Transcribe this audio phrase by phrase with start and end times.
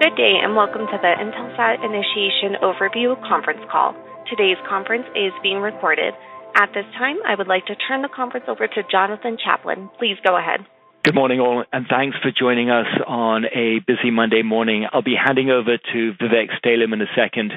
[0.00, 3.94] Good day and welcome to the Intelsat Initiation Overview conference call.
[4.30, 6.14] Today's conference is being recorded.
[6.56, 9.90] At this time, I would like to turn the conference over to Jonathan Chaplin.
[9.98, 10.60] Please go ahead.
[11.04, 14.86] Good morning, all, and thanks for joining us on a busy Monday morning.
[14.90, 17.52] I'll be handing over to Vivek Stalam in a second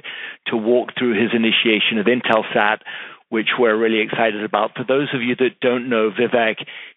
[0.48, 2.80] to walk through his initiation of Intelsat,
[3.30, 4.72] which we're really excited about.
[4.76, 6.56] For those of you that don't know Vivek,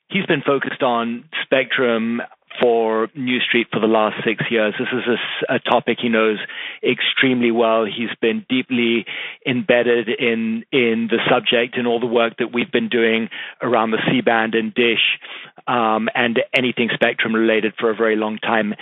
[0.08, 2.20] he's been focused on spectrum
[2.60, 4.74] for New Street for the last six years.
[4.78, 6.38] This is a, a, topic he knows
[6.82, 7.84] extremely well.
[7.84, 9.06] He's been deeply
[9.46, 13.28] embedded in in the subject and all the work that we've been doing
[13.62, 15.18] around the C band and Dish
[15.66, 18.74] um, and anything spectrum related for a very long time.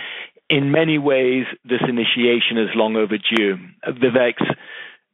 [0.49, 3.57] In many ways, this initiation is long overdue.
[3.87, 4.45] Vivek's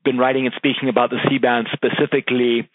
[0.03, 2.69] been writing and speaking about the C band specifically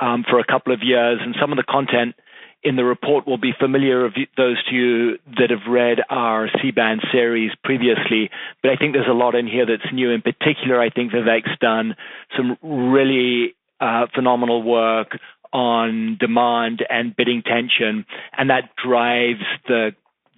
[0.00, 2.14] um, for a couple of years, and some of the content
[2.64, 7.02] in the report will be familiar of those to you that have read our C-band
[7.12, 8.30] series previously,
[8.62, 10.10] but I think there's a lot in here that's new.
[10.10, 11.94] In particular, I think Vivek's done
[12.36, 15.18] some really uh, phenomenal work
[15.52, 19.90] on demand and bidding tension, and that drives the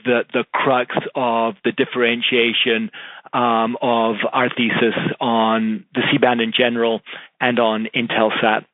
[0.04, 2.91] the, the crux of the differentiation
[3.32, 7.00] um, of our thesis on the C-band in general
[7.41, 8.66] and on Intelsat.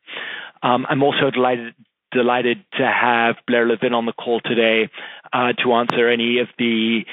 [0.62, 1.74] Um, I'm also delighted
[2.12, 4.90] delighted to have Blair Levin on the call today
[5.32, 7.04] uh, to answer any of the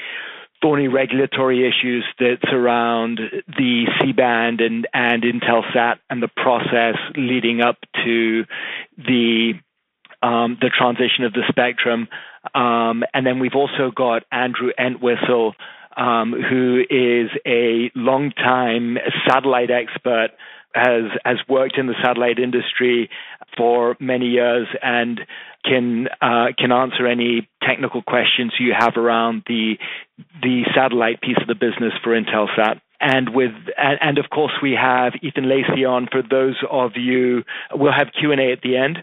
[0.62, 7.78] thorny regulatory issues that surround the C-band and, and Intelsat and the process leading up
[8.04, 8.44] to
[8.98, 9.54] the
[10.22, 12.06] um, the transition of the spectrum.
[12.54, 15.54] Um, and then we've also got Andrew Entwistle,
[15.96, 20.32] um, who is a longtime satellite expert
[20.74, 23.10] has has worked in the satellite industry
[23.56, 25.20] for many years and
[25.64, 29.74] can uh, can answer any technical questions you have around the
[30.42, 32.80] the satellite piece of the business for Intelsat.
[33.00, 36.08] And with and, and of course we have Ethan Lacy on.
[36.10, 38.98] For those of you, we'll have Q and A at the end.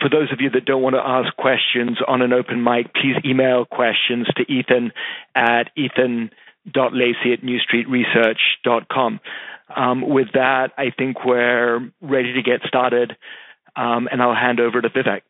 [0.00, 3.16] For those of you that don't want to ask questions on an open mic, please
[3.24, 4.92] email questions to Ethan
[5.34, 9.20] at ethan.lacy at newstreetresearch.com.
[9.74, 13.16] Um, with that, I think we're ready to get started,
[13.76, 15.22] um, and I'll hand over to Vivek.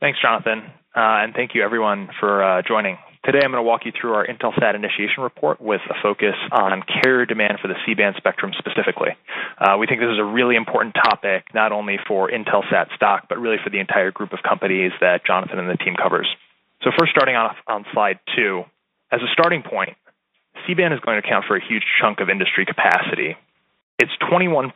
[0.00, 0.62] Thanks, Jonathan,
[0.94, 2.98] uh, and thank you everyone for uh, joining.
[3.24, 6.82] Today, I'm going to walk you through our Intelsat initiation report with a focus on
[7.02, 9.10] carrier demand for the C-band spectrum specifically.
[9.58, 13.38] Uh, we think this is a really important topic, not only for Intelsat stock, but
[13.38, 16.28] really for the entire group of companies that Jonathan and the team covers.
[16.82, 18.62] So, first, starting off on slide two,
[19.10, 19.96] as a starting point,
[20.66, 23.36] C-band is going to account for a huge chunk of industry capacity,
[23.98, 24.72] it's 21%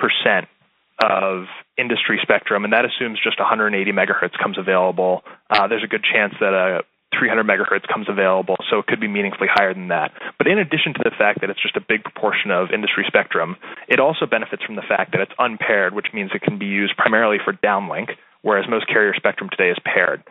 [1.02, 1.46] of
[1.76, 5.22] industry spectrum, and that assumes just 180 megahertz comes available.
[5.50, 6.82] Uh, there's a good chance that a
[7.18, 10.12] 300 megahertz comes available, so it could be meaningfully higher than that.
[10.38, 13.56] But in addition to the fact that it's just a big proportion of industry spectrum,
[13.88, 16.96] it also benefits from the fact that it's unpaired, which means it can be used
[16.96, 20.22] primarily for downlink, whereas most carrier spectrum today is paired.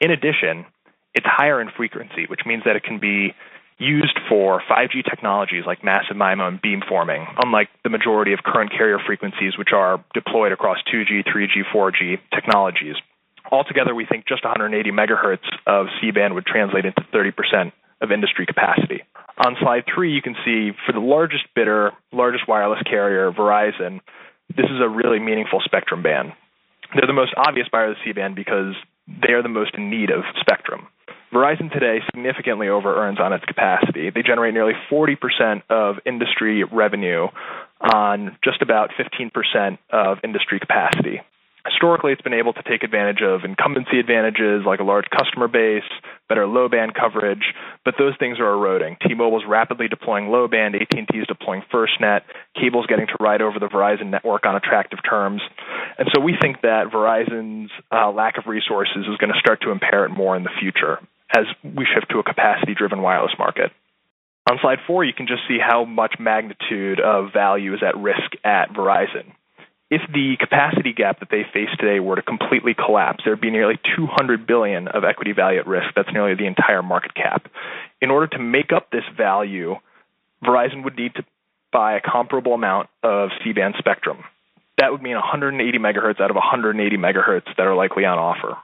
[0.00, 0.66] In addition,
[1.14, 3.34] it's higher in frequency, which means that it can be
[3.82, 8.98] used for 5G technologies like massive MIMO and beamforming, unlike the majority of current carrier
[9.04, 12.94] frequencies, which are deployed across 2G, 3G, 4G technologies.
[13.50, 19.02] Altogether, we think just 180 megahertz of C-band would translate into 30% of industry capacity.
[19.44, 24.00] On slide three, you can see for the largest bidder, largest wireless carrier, Verizon,
[24.48, 26.32] this is a really meaningful spectrum band.
[26.94, 28.74] They're the most obvious buyer of the C-band because
[29.06, 30.88] they are the most in need of spectrum.
[31.32, 34.10] Verizon today significantly over earns on its capacity.
[34.10, 37.28] They generate nearly 40% of industry revenue
[37.80, 41.22] on just about 15% of industry capacity.
[41.64, 45.88] Historically, it's been able to take advantage of incumbency advantages like a large customer base,
[46.28, 47.54] better low band coverage,
[47.84, 48.96] but those things are eroding.
[49.06, 52.22] T-Mobile is rapidly deploying low band, AT&T is deploying FirstNet,
[52.60, 55.40] cable's getting to ride over the Verizon network on attractive terms.
[55.98, 59.70] And so we think that Verizon's uh, lack of resources is going to start to
[59.70, 60.98] impair it more in the future
[61.34, 63.72] as we shift to a capacity driven wireless market.
[64.50, 68.32] On slide four, you can just see how much magnitude of value is at risk
[68.44, 69.32] at Verizon.
[69.88, 73.50] If the capacity gap that they face today were to completely collapse, there would be
[73.50, 75.88] nearly 200 billion of equity value at risk.
[75.94, 77.46] That's nearly the entire market cap.
[78.00, 79.76] In order to make up this value,
[80.42, 81.24] Verizon would need to
[81.72, 84.24] buy a comparable amount of C-band spectrum.
[84.78, 88.56] That would mean 180 megahertz out of 180 megahertz that are likely on offer.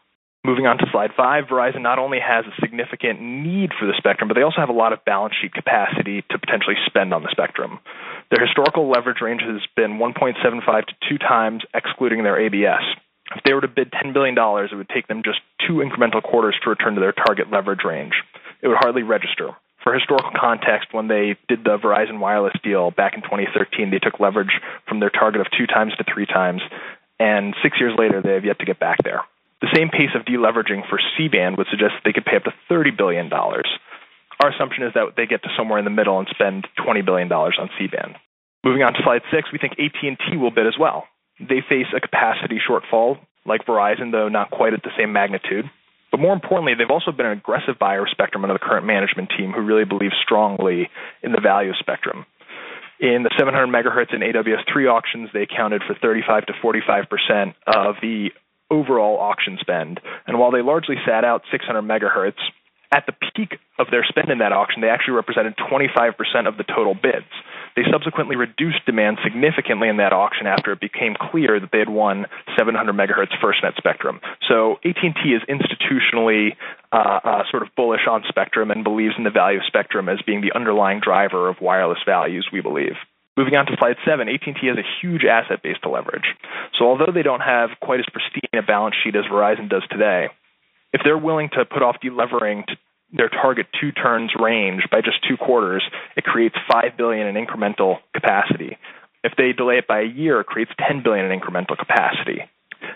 [0.44, 4.28] Moving on to slide five, Verizon not only has a significant need for the spectrum,
[4.28, 7.28] but they also have a lot of balance sheet capacity to potentially spend on the
[7.30, 7.80] spectrum.
[8.30, 12.82] Their historical leverage range has been 1.75 to 2 times, excluding their ABS.
[13.34, 16.56] If they were to bid $10 billion, it would take them just two incremental quarters
[16.62, 18.14] to return to their target leverage range.
[18.62, 19.50] It would hardly register.
[19.82, 24.20] For historical context, when they did the Verizon Wireless deal back in 2013, they took
[24.20, 26.62] leverage from their target of two times to three times,
[27.18, 29.22] and six years later, they have yet to get back there.
[29.60, 32.96] The same pace of deleveraging for C-band would suggest they could pay up to $30
[32.96, 33.30] billion.
[33.32, 37.30] Our assumption is that they get to somewhere in the middle and spend $20 billion
[37.32, 38.14] on C-band.
[38.64, 41.04] Moving on to slide six, we think AT&T will bid as well.
[41.40, 45.64] They face a capacity shortfall like Verizon, though not quite at the same magnitude.
[46.10, 49.30] But more importantly, they've also been an aggressive buyer of spectrum under the current management
[49.36, 50.88] team who really believes strongly
[51.22, 52.26] in the value of spectrum.
[53.00, 57.96] In the 700 megahertz and AWS3 auctions, they accounted for 35 to 45 percent of
[58.02, 58.30] the
[58.70, 60.00] overall auction spend.
[60.26, 62.38] And while they largely sat out 600 megahertz,
[62.90, 66.64] at the peak of their spend in that auction, they actually represented 25% of the
[66.64, 67.28] total bids.
[67.76, 71.88] They subsequently reduced demand significantly in that auction after it became clear that they had
[71.88, 72.26] won
[72.58, 74.20] 700 megahertz FirstNet spectrum.
[74.48, 76.56] So AT&T is institutionally
[76.90, 80.18] uh, uh, sort of bullish on spectrum and believes in the value of spectrum as
[80.26, 82.48] being the underlying driver of wireless values.
[82.52, 82.96] We believe.
[83.38, 86.34] Moving on to slide seven, AT&T has a huge asset base to leverage.
[86.76, 90.26] So although they don't have quite as pristine a balance sheet as Verizon does today,
[90.92, 92.74] if they're willing to put off delevering to
[93.12, 95.84] their target two turns range by just two quarters,
[96.16, 98.76] it creates five billion in incremental capacity.
[99.22, 102.42] If they delay it by a year, it creates 10 billion in incremental capacity.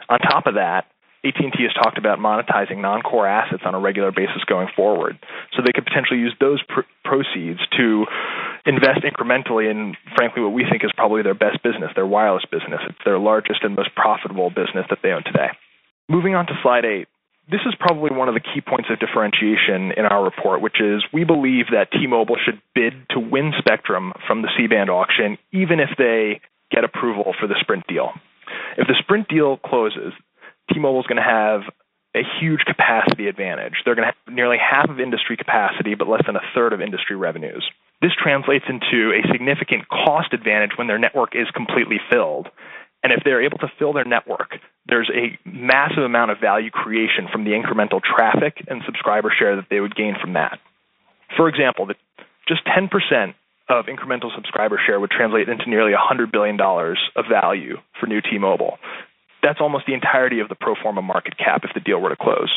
[0.08, 0.86] On top of that,
[1.24, 5.16] AT&T has talked about monetizing non-core assets on a regular basis going forward.
[5.54, 8.06] So they could potentially use those pr- proceeds to
[8.64, 12.80] invest incrementally in, frankly, what we think is probably their best business, their wireless business.
[12.88, 15.48] It's their largest and most profitable business that they own today.
[16.08, 17.08] Moving on to slide eight
[17.50, 21.02] this is probably one of the key points of differentiation in our report, which is
[21.12, 25.90] we believe that T-Mobile should bid to win spectrum from the C-band auction, even if
[25.98, 28.10] they get approval for the Sprint deal.
[28.78, 30.12] If the Sprint deal closes,
[30.72, 31.62] T-Mobile is going to have
[32.14, 33.74] a huge capacity advantage.
[33.84, 36.80] They're going to have nearly half of industry capacity, but less than a third of
[36.80, 37.68] industry revenues.
[38.02, 42.48] This translates into a significant cost advantage when their network is completely filled.
[43.04, 47.28] And if they're able to fill their network, there's a massive amount of value creation
[47.30, 50.58] from the incremental traffic and subscriber share that they would gain from that.
[51.36, 51.88] For example,
[52.48, 52.90] just 10%
[53.68, 58.38] of incremental subscriber share would translate into nearly $100 billion of value for new T
[58.38, 58.78] Mobile.
[59.42, 62.16] That's almost the entirety of the pro forma market cap if the deal were to
[62.16, 62.50] close.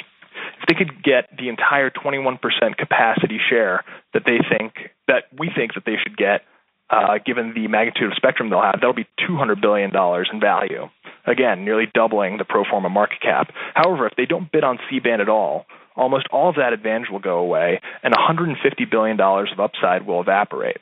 [0.62, 2.40] If they could get the entire 21%
[2.78, 3.84] capacity share
[4.14, 4.74] that they think
[5.08, 6.42] that we think that they should get
[6.90, 10.88] uh, given the magnitude of spectrum they'll have, that'll be $200 billion in value.
[11.26, 13.52] Again, nearly doubling the pro forma market cap.
[13.74, 15.66] However, if they don't bid on C band at all,
[15.96, 18.56] almost all of that advantage will go away, and $150
[18.92, 20.78] billion of upside will evaporate.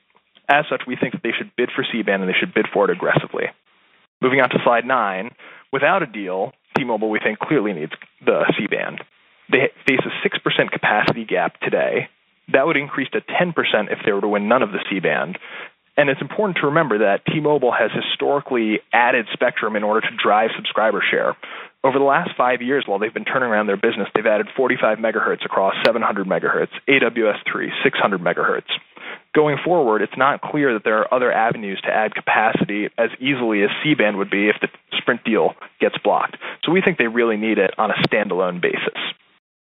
[0.50, 2.68] As such, we think that they should bid for C band and they should bid
[2.74, 3.46] for it aggressively.
[4.22, 5.32] Moving on to slide nine,
[5.72, 7.94] without a deal, T Mobile, we think, clearly needs
[8.26, 9.00] the C band.
[9.50, 12.10] They face a 6% capacity gap today.
[12.52, 13.54] That would increase to 10%
[13.92, 15.38] if they were to win none of the C band,
[15.96, 20.16] and it's important to remember that T Mobile has historically added spectrum in order to
[20.22, 21.38] drive subscriber share.
[21.84, 24.98] Over the last five years, while they've been turning around their business, they've added 45
[24.98, 28.72] megahertz across 700 megahertz, AWS3, 600 megahertz.
[29.36, 33.64] Going forward, it's not clear that there are other avenues to add capacity as easily
[33.64, 36.38] as C band would be if the Sprint deal gets blocked.
[36.64, 38.98] So we think they really need it on a standalone basis.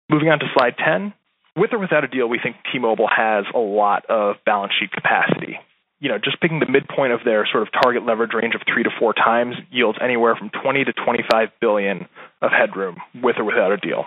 [0.09, 1.13] Moving on to slide 10.
[1.55, 4.91] With or without a deal, we think T Mobile has a lot of balance sheet
[4.91, 5.59] capacity
[6.01, 8.83] you know, just picking the midpoint of their sort of target leverage range of three
[8.83, 12.07] to four times yields anywhere from 20 to 25 billion
[12.41, 14.05] of headroom with or without a deal.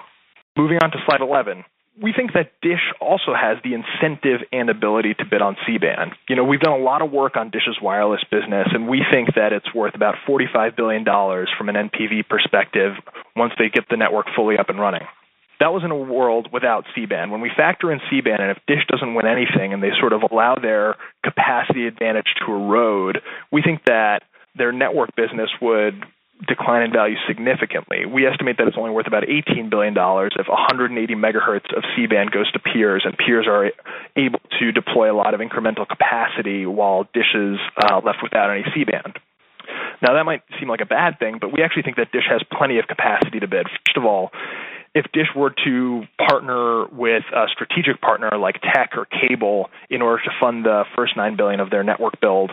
[0.58, 1.64] Moving on to slide 11.
[2.02, 6.10] We think that Dish also has the incentive and ability to bid on C-band.
[6.28, 9.36] You know, we've done a lot of work on Dish's wireless business, and we think
[9.36, 12.94] that it's worth about $45 billion from an NPV perspective
[13.36, 15.06] once they get the network fully up and running
[15.64, 17.32] that was in a world without C-band.
[17.32, 20.20] When we factor in C-band, and if Dish doesn't win anything, and they sort of
[20.30, 26.04] allow their capacity advantage to erode, we think that their network business would
[26.46, 28.04] decline in value significantly.
[28.04, 32.52] We estimate that it's only worth about $18 billion if 180 megahertz of C-band goes
[32.52, 33.72] to peers, and peers are
[34.16, 38.64] able to deploy a lot of incremental capacity while Dish is uh, left without any
[38.74, 39.16] C-band.
[40.02, 42.42] Now, that might seem like a bad thing, but we actually think that Dish has
[42.52, 43.66] plenty of capacity to bid.
[43.86, 44.30] First of all,
[44.94, 50.22] if Dish were to partner with a strategic partner like Tech or Cable in order
[50.22, 52.52] to fund the first nine billion of their network build,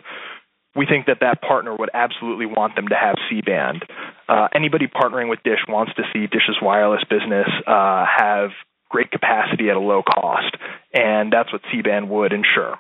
[0.76, 3.84] we think that that partner would absolutely want them to have C-band.
[4.28, 8.52] Uh, anybody partnering with Dish wants to see Dish's wireless business uh, have
[8.90, 10.56] great capacity at a low cost,
[10.94, 12.80] and that's what C-band would ensure.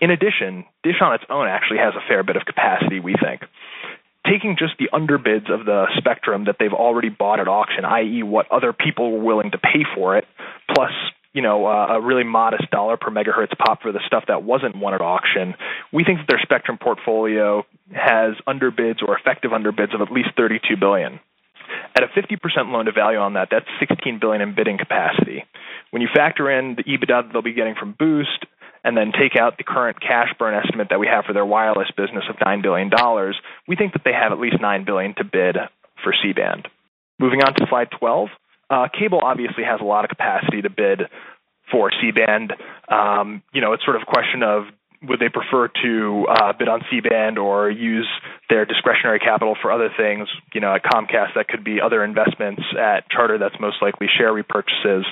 [0.00, 3.42] In addition, Dish on its own actually has a fair bit of capacity, we think
[4.30, 8.50] taking just the underbids of the spectrum that they've already bought at auction, i.e., what
[8.50, 10.24] other people were willing to pay for it,
[10.74, 10.92] plus
[11.32, 14.76] you know uh, a really modest dollar per megahertz pop for the stuff that wasn't
[14.76, 15.54] won at auction,
[15.92, 20.76] we think that their spectrum portfolio has underbids or effective underbids of at least 32
[20.76, 21.20] billion.
[21.96, 25.44] At a 50% loan to value on that, that's 16 billion in bidding capacity.
[25.90, 28.46] When you factor in the EBITDA that they'll be getting from Boost,
[28.86, 31.88] and then take out the current cash burn estimate that we have for their wireless
[31.96, 32.88] business of $9 billion,
[33.66, 35.56] we think that they have at least 9 billion to bid
[36.04, 36.68] for C-band.
[37.18, 38.28] Moving on to slide 12,
[38.70, 41.00] uh, cable obviously has a lot of capacity to bid
[41.68, 42.52] for C-band.
[42.88, 44.66] Um, you know, it's sort of a question of
[45.02, 48.08] would they prefer to uh, bid on C-band or use
[48.48, 50.28] their discretionary capital for other things?
[50.54, 52.62] You know, at Comcast, that could be other investments.
[52.78, 55.02] At Charter, that's most likely share repurchases.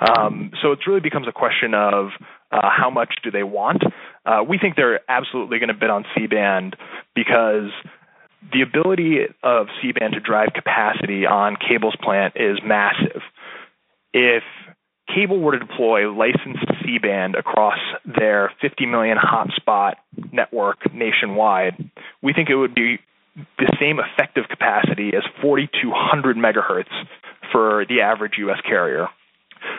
[0.00, 2.10] Um, so it really becomes a question of
[2.50, 3.82] uh, how much do they want?
[4.24, 6.76] Uh, we think they're absolutely going to bid on C-band
[7.14, 7.70] because
[8.52, 13.22] the ability of C-band to drive capacity on cable's plant is massive.
[14.12, 14.42] If
[15.14, 19.94] cable were to deploy licensed C-band across their 50 million hotspot
[20.32, 21.90] network nationwide,
[22.22, 22.98] we think it would be
[23.58, 26.90] the same effective capacity as 4,200 megahertz
[27.52, 28.58] for the average U.S.
[28.66, 29.08] carrier.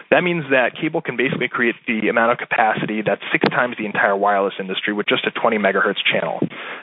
[0.10, 3.86] That means that cable can basically create the amount of capacity that's six times the
[3.86, 6.40] entire wireless industry with just a 20 megahertz channel.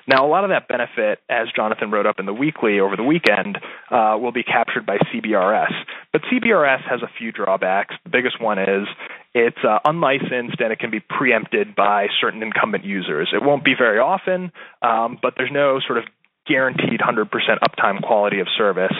[0.06, 3.02] Now, a lot of that benefit, as Jonathan wrote up in the weekly over the
[3.02, 3.58] weekend,
[3.90, 5.72] uh, will be captured by CBRS.
[6.12, 7.94] But CBRS has a few drawbacks.
[8.04, 8.88] The biggest one is
[9.34, 13.28] it's uh, unlicensed and it can be preempted by certain incumbent users.
[13.34, 14.52] It won't be very often,
[14.82, 16.04] um, but there's no sort of
[16.46, 17.28] guaranteed 100%
[17.62, 18.96] uptime quality of service.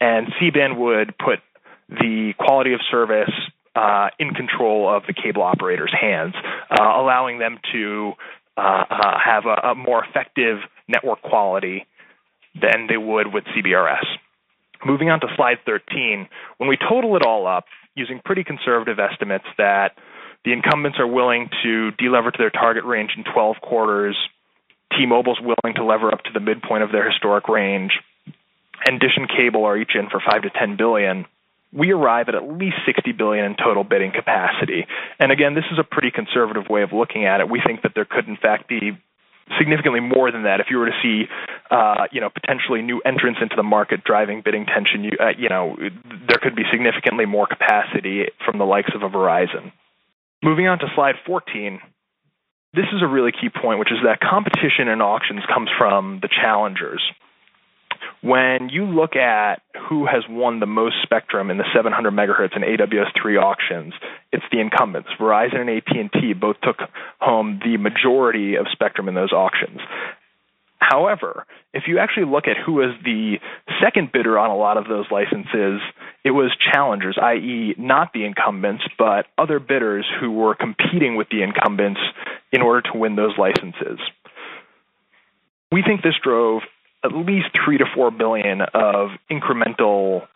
[0.00, 1.40] And C-band would put
[2.00, 3.30] the quality of service
[3.74, 6.34] uh, in control of the cable operator's hands,
[6.70, 8.12] uh, allowing them to
[8.56, 10.58] uh, uh have a, a, more effective
[10.88, 11.86] network quality
[12.54, 14.04] than they would with CBRS.
[14.84, 19.46] Moving on to slide 13, when we total it all up using pretty conservative estimates
[19.56, 19.96] that
[20.44, 24.16] the incumbents are willing to delever to their target range in 12 quarters,
[24.98, 27.92] T-Mobile's willing to lever up to the midpoint of their historic range,
[28.86, 31.26] and Dish and Cable are each in for 5 to 10 billion
[31.72, 34.86] we arrive at at least 60 billion in total bidding capacity.
[35.18, 37.48] And again, this is a pretty conservative way of looking at it.
[37.48, 38.92] We think that there could in fact be
[39.58, 41.24] significantly more than that if you were to see
[41.70, 45.48] uh, you know potentially new entrants into the market driving bidding tension you, uh, you
[45.48, 45.76] know
[46.28, 49.72] there could be significantly more capacity from the likes of a Verizon
[50.42, 51.80] moving on to slide 14
[52.72, 56.28] this is a really key point which is that competition in auctions comes from the
[56.28, 57.02] challengers
[58.22, 62.64] when you look at who has won the most spectrum in the 700 megahertz and
[62.64, 63.94] AWS3 auctions,
[64.32, 65.08] it's the incumbents.
[65.18, 66.76] Verizon and AT&T both took
[67.20, 69.80] home the majority of spectrum in those auctions.
[70.78, 73.36] However, if you actually look at who was the
[73.80, 75.80] second bidder on a lot of those licenses,
[76.24, 81.42] it was challengers, i.e., not the incumbents, but other bidders who were competing with the
[81.42, 82.00] incumbents
[82.52, 84.00] in order to win those licenses.
[85.70, 86.62] We think this drove
[87.04, 90.26] at least three to four billion of incremental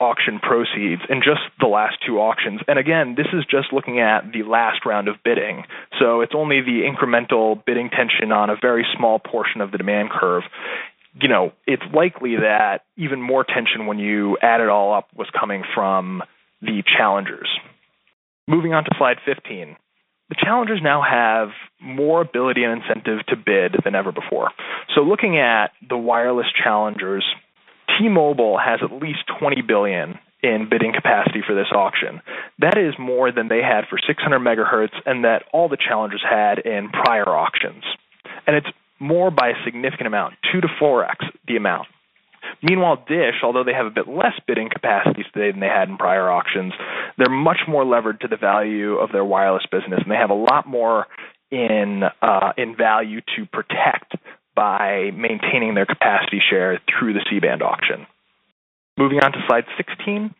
[0.00, 2.60] auction proceeds in just the last two auctions.
[2.66, 5.64] And again, this is just looking at the last round of bidding.
[5.98, 10.10] So it's only the incremental bidding tension on a very small portion of the demand
[10.10, 10.42] curve.
[11.20, 15.28] You know, it's likely that even more tension when you add it all up was
[15.38, 16.22] coming from
[16.60, 17.48] the challengers.
[18.48, 19.76] Moving on to slide 15
[20.28, 21.48] the challengers now have
[21.80, 24.50] more ability and incentive to bid than ever before.
[24.94, 27.24] So looking at the wireless challengers,
[27.98, 32.20] T-Mobile has at least 20 billion in bidding capacity for this auction.
[32.58, 36.58] That is more than they had for 600 megahertz and that all the challengers had
[36.58, 37.84] in prior auctions.
[38.46, 38.66] And it's
[39.00, 41.16] more by a significant amount, 2 to 4x
[41.48, 41.88] the amount.
[42.62, 45.96] Meanwhile, Dish, although they have a bit less bidding capacity today than they had in
[45.96, 46.72] prior auctions,
[47.18, 50.34] they're much more levered to the value of their wireless business, and they have a
[50.34, 51.06] lot more
[51.50, 54.14] in uh, in value to protect
[54.54, 58.06] by maintaining their capacity share through the C-band auction.
[58.96, 60.32] Moving on to slide 16,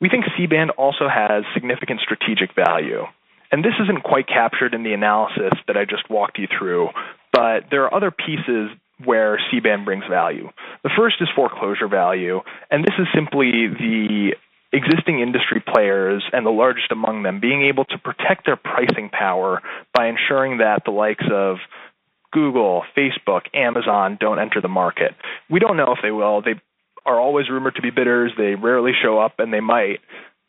[0.00, 3.04] we think C-band also has significant strategic value.
[3.50, 6.88] And this isn't quite captured in the analysis that I just walked you through,
[7.32, 8.70] but there are other pieces
[9.04, 10.50] where C-band brings value.
[10.82, 12.40] The first is foreclosure value,
[12.70, 14.32] and this is simply the
[14.72, 19.62] existing industry players and the largest among them being able to protect their pricing power
[19.94, 21.56] by ensuring that the likes of
[22.32, 25.14] Google, Facebook, Amazon don't enter the market.
[25.48, 26.42] We don't know if they will.
[26.42, 26.60] They
[27.06, 28.32] are always rumored to be bidders.
[28.36, 30.00] They rarely show up, and they might.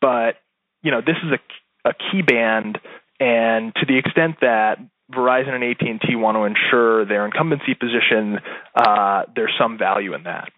[0.01, 0.35] But
[0.81, 2.79] you know, this is a, a key band,
[3.19, 4.79] and to the extent that
[5.11, 8.39] Verizon and AT&T want to ensure their incumbency position,
[8.75, 10.51] uh, there's some value in that.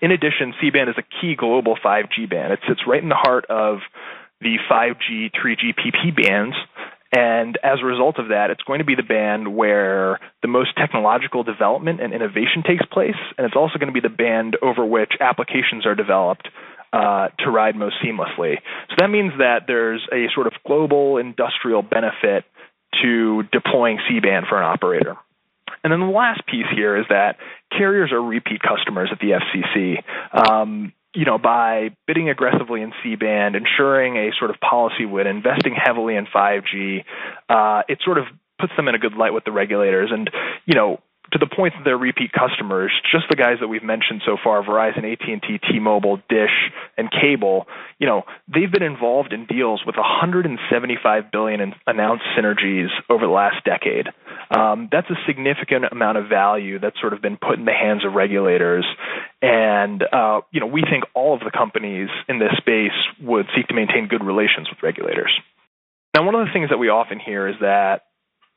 [0.00, 2.52] In addition, C-band is a key global 5G band.
[2.52, 3.78] It sits right in the heart of
[4.40, 6.56] the 5G, 3GPP bands.
[7.16, 10.76] And as a result of that, it's going to be the band where the most
[10.76, 13.14] technological development and innovation takes place.
[13.38, 16.48] And it's also going to be the band over which applications are developed
[16.92, 18.56] uh, to ride most seamlessly.
[18.88, 22.44] So that means that there's a sort of global industrial benefit
[23.02, 25.16] to deploying C band for an operator.
[25.82, 27.36] And then the last piece here is that
[27.70, 30.02] carriers are repeat customers at the FCC.
[30.32, 35.74] Um, you know, by bidding aggressively in C-band, ensuring a sort of policy win, investing
[35.74, 37.04] heavily in 5G,
[37.48, 38.24] uh, it sort of
[38.58, 40.10] puts them in a good light with the regulators.
[40.12, 40.28] And,
[40.66, 41.00] you know,
[41.34, 44.62] to the point that they're repeat customers, just the guys that we've mentioned so far,
[44.62, 47.66] Verizon, AT&T, T-Mobile, Dish, and Cable,
[47.98, 53.32] you know, they've been involved in deals with 175 billion in announced synergies over the
[53.32, 54.06] last decade.
[54.48, 58.04] Um, that's a significant amount of value that's sort of been put in the hands
[58.06, 58.86] of regulators,
[59.42, 63.66] and uh, you know, we think all of the companies in this space would seek
[63.68, 65.32] to maintain good relations with regulators.
[66.14, 68.02] Now, one of the things that we often hear is that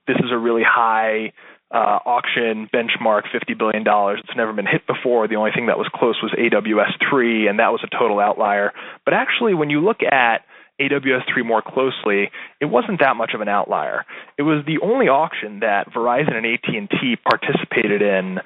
[0.07, 1.33] this is a really high
[1.71, 3.83] uh, auction benchmark $50 billion.
[4.19, 5.27] It's never been hit before.
[5.27, 8.71] The only thing that was close was AWS 3, and that was a total outlier.
[9.03, 10.45] But actually, when you look at
[10.79, 12.29] AWS 3 more closely,
[12.61, 14.05] it wasn't that much of an outlier.
[14.37, 18.39] It was the only auction that Verizon and AT&T participated in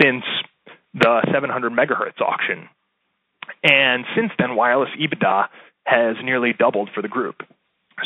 [0.00, 0.24] since
[0.92, 2.68] the 700 megahertz auction.
[3.62, 5.48] And since then, wireless EBITDA
[5.84, 7.42] has nearly doubled for the group.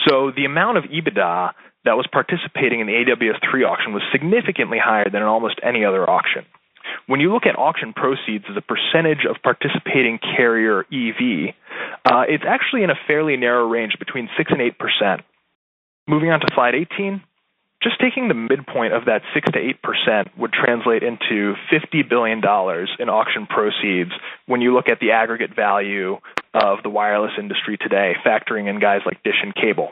[0.07, 1.53] So the amount of EBITDA
[1.85, 5.85] that was participating in the AWS 3 auction was significantly higher than in almost any
[5.85, 6.45] other auction.
[7.07, 11.55] When you look at auction proceeds as a percentage of participating carrier EV,
[12.05, 15.23] uh, it's actually in a fairly narrow range between 6 and 8%.
[16.07, 17.23] Moving on to slide 18,
[17.83, 23.09] just taking the midpoint of that 6 to 8% would translate into $50 billion in
[23.09, 24.11] auction proceeds
[24.47, 26.19] when you look at the aggregate value
[26.55, 29.91] of the wireless industry today, factoring in guys like Dish and Cable.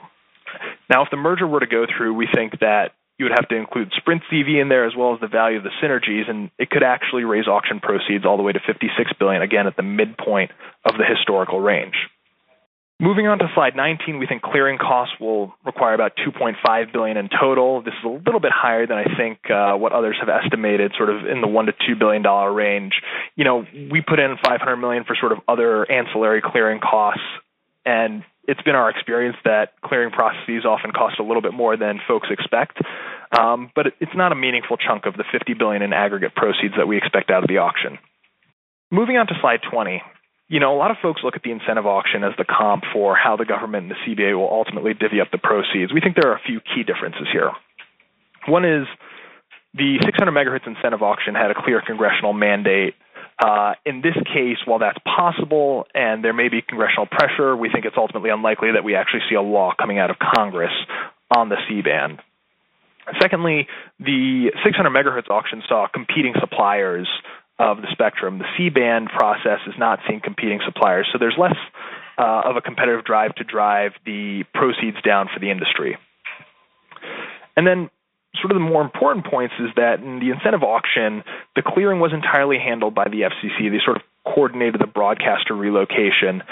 [0.91, 3.57] Now, if the merger were to go through, we think that you would have to
[3.57, 6.71] include Sprint CV in there as well as the value of the synergies, and it
[6.71, 10.51] could actually raise auction proceeds all the way to 56 billion, again at the midpoint
[10.85, 11.95] of the historical range.
[13.03, 17.29] Moving on to slide 19, we think clearing costs will require about 2.5 billion in
[17.29, 17.83] total.
[17.83, 21.11] This is a little bit higher than I think uh, what others have estimated, sort
[21.11, 22.93] of in the one to two billion dollar range.
[23.35, 27.25] You know, we put in 500 million for sort of other ancillary clearing costs,
[27.85, 32.01] and it's been our experience that clearing processes often cost a little bit more than
[32.07, 32.79] folks expect,
[33.39, 36.89] um, but it's not a meaningful chunk of the 50 billion in aggregate proceeds that
[36.89, 37.99] we expect out of the auction.
[38.91, 40.03] Moving on to slide 20,
[40.49, 43.17] you know, a lot of folks look at the incentive auction as the comp for
[43.17, 45.93] how the government and the CBA will ultimately divvy up the proceeds.
[45.95, 47.51] We think there are a few key differences here.
[48.47, 48.87] One is
[49.73, 52.95] the 600 megahertz incentive auction had a clear congressional mandate
[53.43, 57.85] uh, in this case, while that's possible and there may be congressional pressure, we think
[57.85, 60.73] it's ultimately unlikely that we actually see a law coming out of Congress
[61.35, 62.21] on the C band.
[63.21, 63.67] Secondly,
[63.99, 67.09] the 600 megahertz auction saw competing suppliers
[67.59, 68.39] of the spectrum.
[68.39, 71.57] The C band process is not seeing competing suppliers, so there's less
[72.19, 75.99] uh, of a competitive drive to drive the proceeds down for the industry.
[77.57, 77.91] And then
[78.41, 81.23] sort of the more important points is that in the incentive auction,
[81.55, 83.71] the clearing was entirely handled by the FCC.
[83.71, 86.43] They sort of coordinated the broadcaster relocation.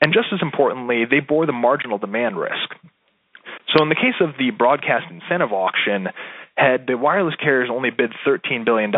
[0.00, 2.74] And just as importantly, they bore the marginal demand risk.
[3.74, 6.08] So in the case of the broadcast incentive auction,
[6.56, 8.92] had the wireless carriers only bid $13 billion,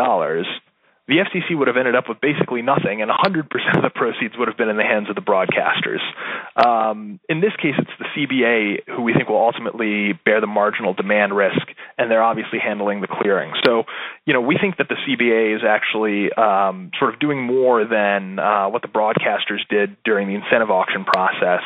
[1.07, 4.49] the FCC would have ended up with basically nothing, and 100% of the proceeds would
[4.49, 6.03] have been in the hands of the broadcasters.
[6.59, 10.93] Um, in this case, it's the CBA who we think will ultimately bear the marginal
[10.93, 11.63] demand risk,
[11.97, 13.53] and they're obviously handling the clearing.
[13.63, 13.83] So,
[14.25, 18.39] you know, we think that the CBA is actually um, sort of doing more than
[18.39, 21.63] uh, what the broadcasters did during the incentive auction process.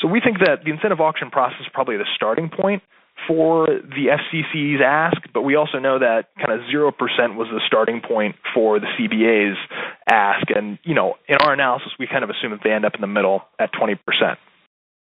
[0.00, 2.82] So we think that the incentive auction process is probably the starting point
[3.26, 6.92] for the FCC's ask, but we also know that kind of 0%
[7.36, 9.58] was the starting point for the CBA's
[10.08, 10.46] ask.
[10.54, 13.00] And, you know, in our analysis, we kind of assume that they end up in
[13.00, 13.98] the middle at 20%.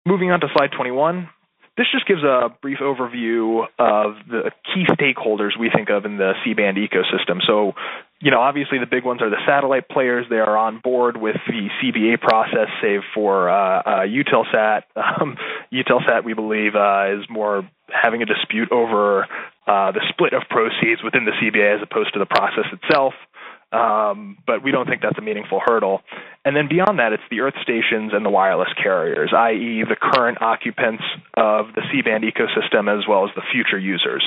[0.06, 1.30] Moving on to slide 21,
[1.78, 6.34] this just gives a brief overview of the key stakeholders we think of in the
[6.44, 7.40] C-band ecosystem.
[7.46, 7.74] So,
[8.20, 10.26] you know, obviously the big ones are the satellite players.
[10.28, 14.84] They are on board with the CBA process, save for uh, uh, Eutelsat.
[15.22, 15.38] Um,
[16.26, 19.28] we believe, uh, is more having a dispute over
[19.68, 23.14] uh, the split of proceeds within the CBA as opposed to the process itself.
[23.70, 26.02] Um, but we don't think that's a meaningful hurdle.
[26.46, 30.42] And then beyond that, it's the Earth stations and the wireless carriers, i.e., the current
[30.42, 34.24] occupants of the C band ecosystem as well as the future users.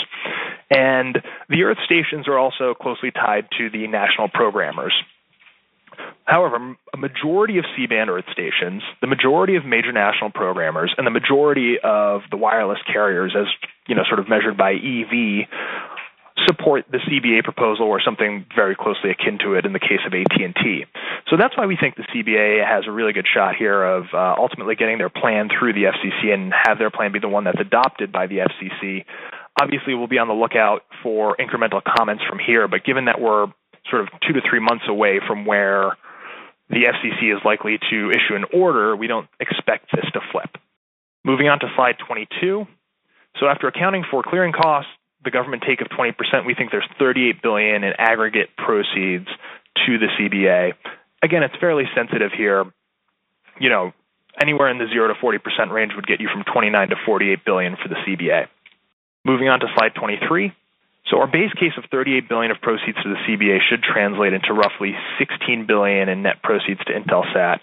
[0.69, 4.93] And the Earth stations are also closely tied to the national programmers.
[6.25, 11.11] However, a majority of C-band Earth stations, the majority of major national programmers, and the
[11.11, 13.47] majority of the wireless carriers, as
[13.89, 15.49] you know, sort of measured by EV,
[16.47, 20.15] support the CBA proposal or something very closely akin to it in the case of
[20.15, 20.85] AT&T.
[21.29, 24.35] So that's why we think the CBA has a really good shot here of uh,
[24.39, 27.61] ultimately getting their plan through the FCC and have their plan be the one that's
[27.61, 29.05] adopted by the FCC.
[29.61, 33.49] Obviously, we'll be on the lookout for incremental comments from here, but given that we're
[33.91, 35.97] sort of two to three months away from where
[36.71, 40.57] the FCC is likely to issue an order, we don't expect this to flip.
[41.25, 42.67] Moving on to slide 22.
[43.39, 44.91] So after accounting for clearing costs,
[45.25, 46.15] the government take of 20%,
[46.47, 49.27] we think there's 38 billion in aggregate proceeds
[49.87, 50.73] to the CBA.
[51.23, 52.65] Again, it's fairly sensitive here.
[53.59, 53.93] You know,
[54.41, 57.77] anywhere in the 0 to 40% range would get you from 29 to 48 billion
[57.77, 58.47] for the CBA.
[59.25, 60.55] Moving on to slide 23.
[61.11, 64.53] So our base case of 38 billion of proceeds to the CBA should translate into
[64.53, 67.59] roughly 16 billion in net proceeds to Intelsat.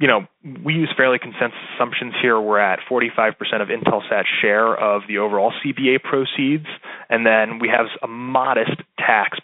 [0.00, 0.26] You know,
[0.64, 2.40] we use fairly consensus assumptions here.
[2.40, 6.66] We're at 45% of Intelsat's share of the overall CBA proceeds,
[7.08, 9.38] and then we have a modest tax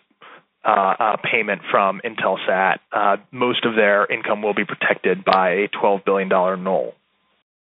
[0.65, 2.79] uh, uh, payment from Intelsat.
[2.93, 6.93] Uh, most of their income will be protected by a $12 billion NOL.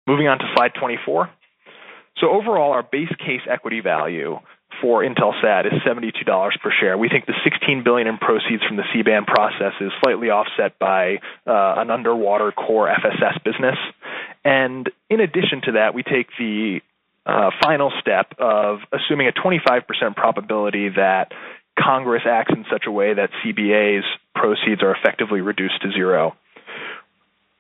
[0.06, 1.30] Moving on to slide 24.
[2.18, 4.38] So overall, our base case equity value
[4.80, 6.96] for Intelsat is $72 per share.
[6.96, 11.16] We think the 16 billion in proceeds from the C-band process is slightly offset by
[11.46, 13.76] uh, an underwater core FSS business.
[14.44, 16.80] And in addition to that, we take the
[17.24, 21.32] uh, final step of assuming a 25% probability that
[21.78, 24.04] Congress acts in such a way that CBA's
[24.34, 26.34] proceeds are effectively reduced to zero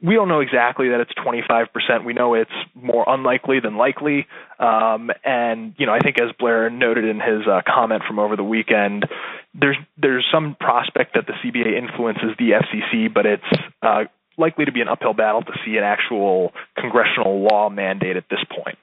[0.02, 2.04] we don't know exactly that it's 25%.
[2.04, 4.26] We know it's more unlikely than likely.
[4.58, 8.34] Um, and, you know, I think as Blair noted in his uh, comment from over
[8.34, 9.06] the weekend,
[9.54, 14.04] there's, there's some prospect that the CBA influences the FCC, but it's uh,
[14.36, 18.40] likely to be an uphill battle to see an actual congressional law mandate at this
[18.50, 18.78] point.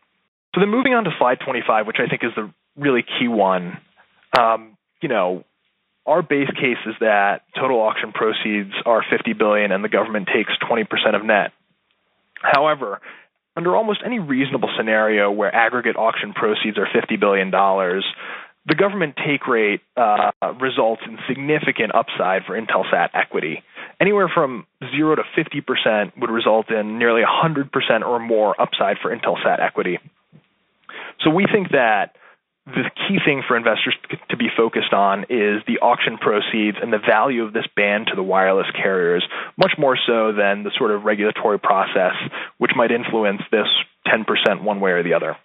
[0.56, 3.78] So then moving on to slide 25, which I think is the really key one.
[4.38, 5.44] Um, you know,
[6.10, 10.52] our base case is that total auction proceeds are 50 billion and the government takes
[10.70, 10.84] 20%
[11.16, 11.52] of net.
[12.42, 13.00] However,
[13.56, 18.06] under almost any reasonable scenario where aggregate auction proceeds are 50 billion dollars,
[18.66, 23.62] the government take rate uh, results in significant upside for Intelsat equity.
[24.00, 27.70] Anywhere from 0 to 50% would result in nearly 100%
[28.06, 30.00] or more upside for Intelsat equity.
[31.24, 32.16] So we think that
[32.66, 33.96] the key thing for investors
[34.30, 38.16] to be focused on is the auction proceeds and the value of this ban to
[38.16, 39.26] the wireless carriers,
[39.58, 42.14] much more so than the sort of regulatory process
[42.58, 43.68] which might influence this
[44.08, 45.36] 10% one way or the other.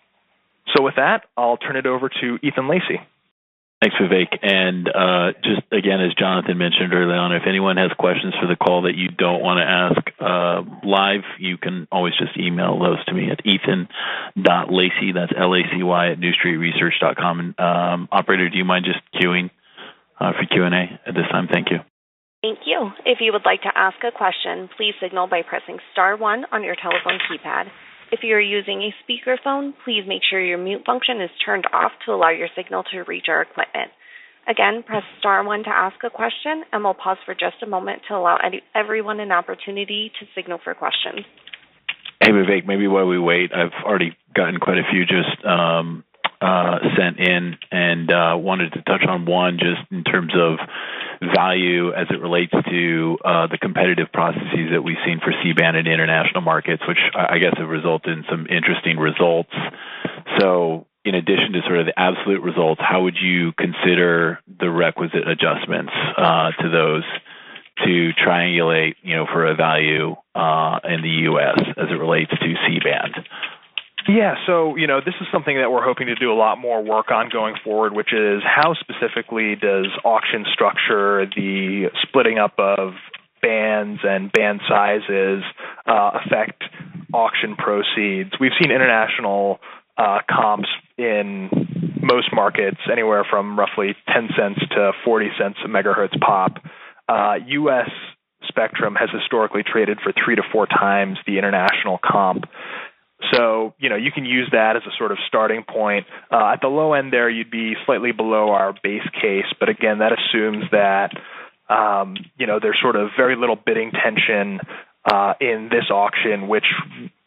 [0.75, 3.01] So, with that, I'll turn it over to Ethan Lacy.
[3.85, 4.39] Thanks, Vivek.
[4.41, 8.57] And uh, just again, as Jonathan mentioned early on, if anyone has questions for the
[8.57, 13.05] call that you don't want to ask uh, live, you can always just email those
[13.05, 17.41] to me at ethan.lacy, that's L-A-C-Y, at newstreetresearch.com.
[17.41, 19.51] And um, operator, do you mind just queuing
[20.19, 21.49] uh, for Q&A at this time?
[21.53, 21.81] Thank you.
[22.41, 22.89] Thank you.
[23.05, 26.65] If you would like to ask a question, please signal by pressing star one on
[26.65, 27.69] your telephone keypad.
[28.13, 31.93] If you are using a speakerphone, please make sure your mute function is turned off
[32.07, 33.91] to allow your signal to reach our equipment.
[34.47, 38.03] Again, press star one to ask a question, and we'll pause for just a moment
[38.09, 38.39] to allow
[38.75, 41.25] everyone an opportunity to signal for questions.
[42.21, 46.05] Hey, Vivek, maybe while we wait, I've already gotten quite a few just um,
[46.41, 50.59] uh, sent in and uh, wanted to touch on one just in terms of
[51.21, 55.87] value as it relates to uh, the competitive processes that we've seen for C-band in
[55.87, 59.53] international markets, which I guess have resulted in some interesting results.
[60.39, 65.29] So, in addition to sort of the absolute results, how would you consider the requisite
[65.29, 67.05] adjustments uh, to those
[67.85, 71.61] to triangulate, you know, for a value uh, in the U.S.
[71.77, 73.15] as it relates to C-band?
[74.09, 76.83] Yeah, so you know, this is something that we're hoping to do a lot more
[76.83, 82.93] work on going forward, which is how specifically does auction structure the splitting up of
[83.41, 85.43] bands and band sizes
[85.87, 86.65] uh, affect
[87.15, 88.33] auction proceeds?
[88.39, 89.61] We've seen international
[89.97, 91.49] uh, comps in
[92.03, 96.59] most markets anywhere from roughly 10 cents to 40 cents a megahertz pop.
[97.09, 97.91] Uh, U.S.
[98.47, 102.45] spectrum has historically traded for three to four times the international comp.
[103.33, 106.07] So, you know, you can use that as a sort of starting point.
[106.31, 109.99] Uh, at the low end there, you'd be slightly below our base case, but again,
[109.99, 111.11] that assumes that,
[111.69, 114.61] um, you know, there's sort of very little bidding tension
[115.11, 116.65] uh, in this auction, which,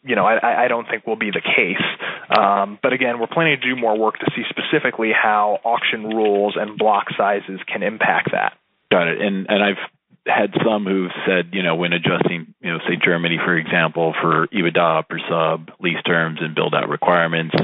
[0.04, 1.84] you know, I, I don't think will be the case.
[2.36, 6.56] Um, but again, we're planning to do more work to see specifically how auction rules
[6.58, 8.54] and block sizes can impact that.
[8.90, 9.20] Got it.
[9.20, 9.76] And and I've
[10.28, 14.46] had some who've said, you know, when adjusting, you know, say Germany, for example, for
[14.48, 17.54] EBITDA per sub, lease terms, and build out requirements,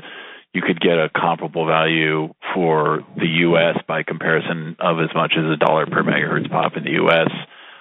[0.53, 3.77] you could get a comparable value for the U.S.
[3.89, 7.29] by comparison of as much as a dollar per megahertz pop in the U.S.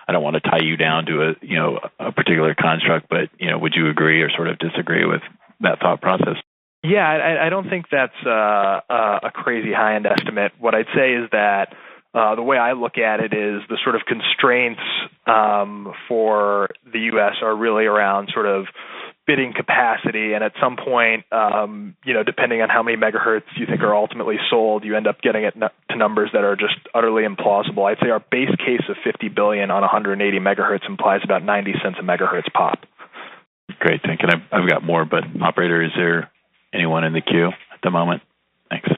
[0.07, 3.29] I don't want to tie you down to a you know a particular construct, but
[3.39, 5.21] you know, would you agree or sort of disagree with
[5.61, 6.35] that thought process?
[6.83, 10.51] Yeah, I, I don't think that's uh, a crazy high end estimate.
[10.59, 11.73] What I'd say is that
[12.13, 14.81] uh, the way I look at it is the sort of constraints
[15.25, 17.35] um, for the U.S.
[17.41, 18.65] are really around sort of
[19.25, 23.65] bidding capacity, and at some point, um, you know, depending on how many megahertz you
[23.65, 27.23] think are ultimately sold, you end up getting it to numbers that are just utterly
[27.23, 27.89] implausible.
[27.89, 31.97] I'd say our base case of 50 billion on 180 megahertz implies about 90 cents
[31.99, 32.79] a megahertz pop.
[33.79, 34.27] Great, thank you.
[34.29, 36.29] I've, I've got more, but operator, is there
[36.73, 38.21] anyone in the queue at the moment?
[38.69, 38.89] Thanks.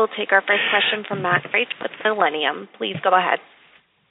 [0.00, 2.70] We'll take our first question from Matt Wright with Millennium.
[2.78, 3.38] Please go ahead.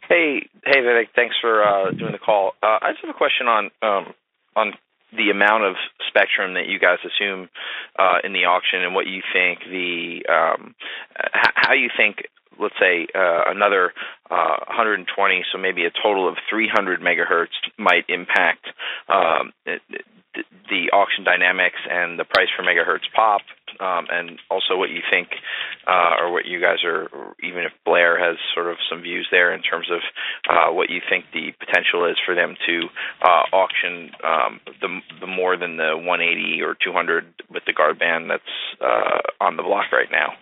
[0.07, 1.07] Hey, Vivek.
[1.15, 2.51] Thanks for uh, doing the call.
[2.61, 4.13] Uh, I just have a question on um,
[4.55, 4.73] on
[5.17, 5.73] the amount of
[6.07, 7.49] spectrum that you guys assume
[7.97, 10.75] uh, in the auction and what you think the um,
[11.33, 12.17] how you think
[12.61, 13.91] let's say another
[14.29, 18.67] uh, 120 so maybe a total of 300 megahertz might impact
[20.69, 23.41] the auction dynamics and the price per megahertz pop,
[23.79, 25.29] um, and also what you think,
[25.87, 27.09] uh, or what you guys are,
[27.43, 30.01] even if Blair has sort of some views there in terms of
[30.49, 32.87] uh, what you think the potential is for them to
[33.21, 38.29] uh, auction um, the the more than the 180 or 200 with the guard band
[38.29, 38.43] that's
[38.81, 40.33] uh, on the block right now.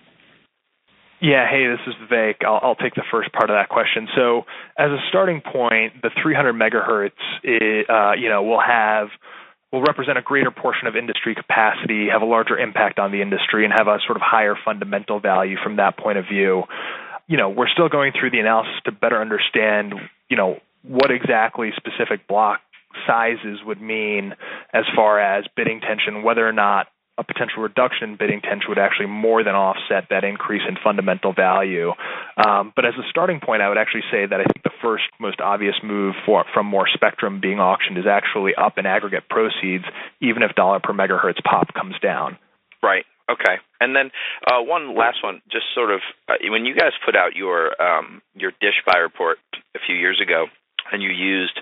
[1.20, 2.46] Yeah, hey, this is Vivek.
[2.46, 4.08] I'll, I'll, take the first part of that question.
[4.16, 4.46] So,
[4.78, 9.08] as a starting point, the 300 megahertz, it, uh, you know, will have
[9.72, 13.66] will represent a greater portion of industry capacity, have a larger impact on the industry,
[13.66, 16.64] and have a sort of higher fundamental value from that point of view.
[17.28, 19.94] You know, we're still going through the analysis to better understand,
[20.30, 22.62] you know, what exactly specific block
[23.06, 24.34] sizes would mean
[24.74, 28.78] as far as bidding tension, whether or not a potential reduction in bidding tension would
[28.78, 31.92] actually more than offset that increase in fundamental value.
[32.38, 35.06] Um, but as a starting point, I would actually say that I think the first
[35.20, 39.86] most obvious move for, from more spectrum being auctioned is actually up in aggregate proceeds,
[40.22, 42.38] even if dollar per megahertz pop comes down.
[42.84, 43.06] Right.
[43.30, 43.60] Okay.
[43.82, 44.12] And then
[44.46, 46.00] uh, one last one, just sort of
[46.30, 49.38] uh, when you guys put out your um, your dish buy report
[49.76, 50.46] a few years ago,
[50.92, 51.58] and you used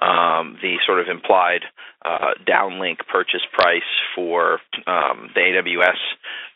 [0.00, 1.62] um, the sort of implied
[2.04, 3.82] uh, downlink purchase price
[4.14, 5.98] for um, the AWS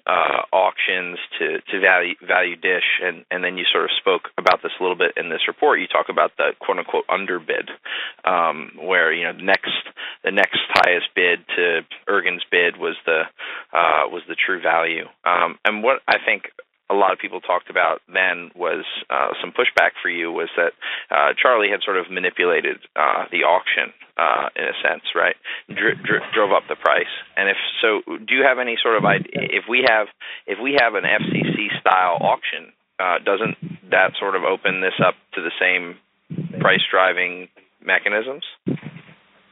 [0.07, 4.63] uh, auctions to, to value, value Dish, and, and then you sort of spoke about
[4.63, 5.81] this a little bit in this report.
[5.81, 7.71] You talk about the quote unquote underbid,
[8.25, 9.71] um, where you know the next
[10.25, 13.23] the next highest bid to Ergen's bid was the
[13.73, 15.07] uh, was the true value.
[15.25, 16.51] Um, and what I think
[16.91, 20.73] a lot of people talked about then was uh, some pushback for you was that
[21.11, 25.37] uh, Charlie had sort of manipulated uh, the auction uh, in a sense, right?
[25.69, 27.11] Dr- dr- drove up the price.
[27.37, 30.09] And if so, do you have any sort of idea if we have
[30.47, 33.57] if we have an FCC style auction, uh, doesn't
[33.91, 35.97] that sort of open this up to the same
[36.61, 37.49] price driving
[37.85, 38.45] mechanisms?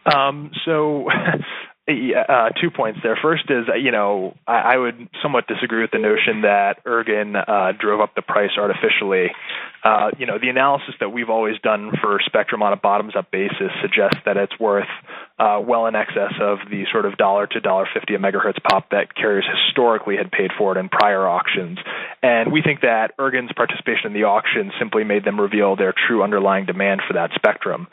[0.04, 1.08] Um, so
[1.90, 3.18] Uh, two points there.
[3.20, 7.72] First is, you know, I, I would somewhat disagree with the notion that Ergen uh,
[7.78, 9.30] drove up the price artificially.
[9.82, 13.72] Uh, you know, the analysis that we've always done for Spectrum on a bottoms-up basis
[13.80, 14.88] suggests that it's worth
[15.38, 18.90] uh, well in excess of the sort of dollar to dollar fifty a megahertz pop
[18.90, 21.78] that carriers historically had paid for it in prior auctions.
[22.22, 26.22] And we think that Ergen's participation in the auction simply made them reveal their true
[26.22, 27.88] underlying demand for that spectrum.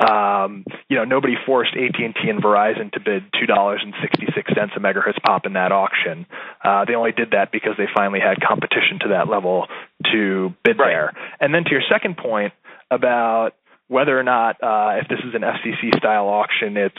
[0.00, 4.52] Um, you know, nobody forced AT&T and Verizon to bid two dollars and sixty six
[4.54, 6.26] cents a megahertz pop in that auction.
[6.62, 9.66] Uh, they only did that because they finally had competition to that level
[10.12, 10.88] to bid right.
[10.88, 11.12] there.
[11.40, 12.52] And then to your second point
[12.90, 13.54] about
[13.88, 16.94] whether or not uh, if this is an FCC style auction, it's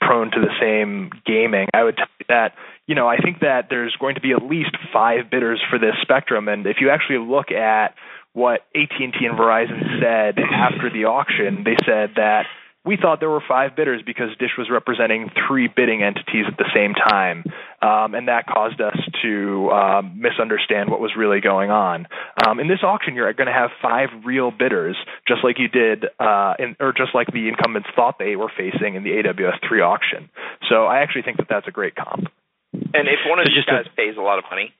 [0.00, 1.68] prone to the same gaming.
[1.74, 2.54] I would tell you that
[2.86, 5.94] you know I think that there's going to be at least five bidders for this
[6.00, 7.94] spectrum, and if you actually look at
[8.32, 12.46] what AT&T and Verizon said after the auction, they said that
[12.84, 16.70] we thought there were five bidders because Dish was representing three bidding entities at the
[16.74, 17.44] same time,
[17.82, 22.06] um, and that caused us to um, misunderstand what was really going on.
[22.46, 26.06] Um, in this auction, you're going to have five real bidders, just like you did,
[26.18, 30.30] uh, in, or just like the incumbents thought they were facing in the AWS3 auction.
[30.70, 32.28] So I actually think that that's a great comp.
[32.72, 34.72] And if one of these guys a- pays a lot of money,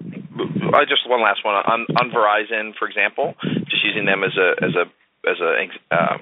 [0.00, 3.34] uh, just one last one on on Verizon, for example,
[3.68, 4.84] just using them as a as a
[5.28, 5.50] as a
[5.94, 6.20] um,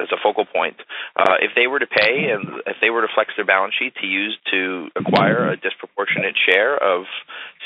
[0.00, 0.76] as a focal point.
[1.16, 3.94] Uh, if they were to pay and if they were to flex their balance sheet
[4.00, 7.04] to use to acquire a disproportionate share of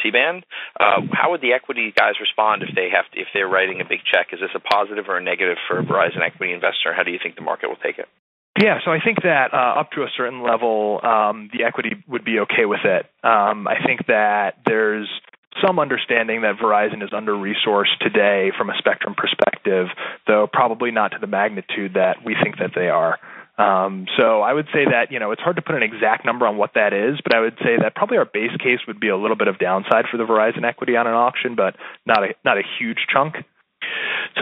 [0.02, 0.44] C-band.
[0.78, 3.84] Uh, how would the equity guys respond if they have to, if they're writing a
[3.84, 4.28] big check?
[4.32, 6.92] Is this a positive or a negative for a Verizon equity investor?
[6.94, 8.08] How do you think the market will take it?
[8.58, 12.24] Yeah, so I think that uh, up to a certain level, um, the equity would
[12.24, 13.04] be okay with it.
[13.22, 15.08] Um, I think that there's
[15.64, 19.88] some understanding that Verizon is under resourced today from a spectrum perspective,
[20.26, 23.18] though probably not to the magnitude that we think that they are.
[23.58, 26.46] Um, so I would say that you know it's hard to put an exact number
[26.46, 29.08] on what that is, but I would say that probably our base case would be
[29.08, 32.34] a little bit of downside for the Verizon equity on an auction, but not a
[32.44, 33.36] not a huge chunk.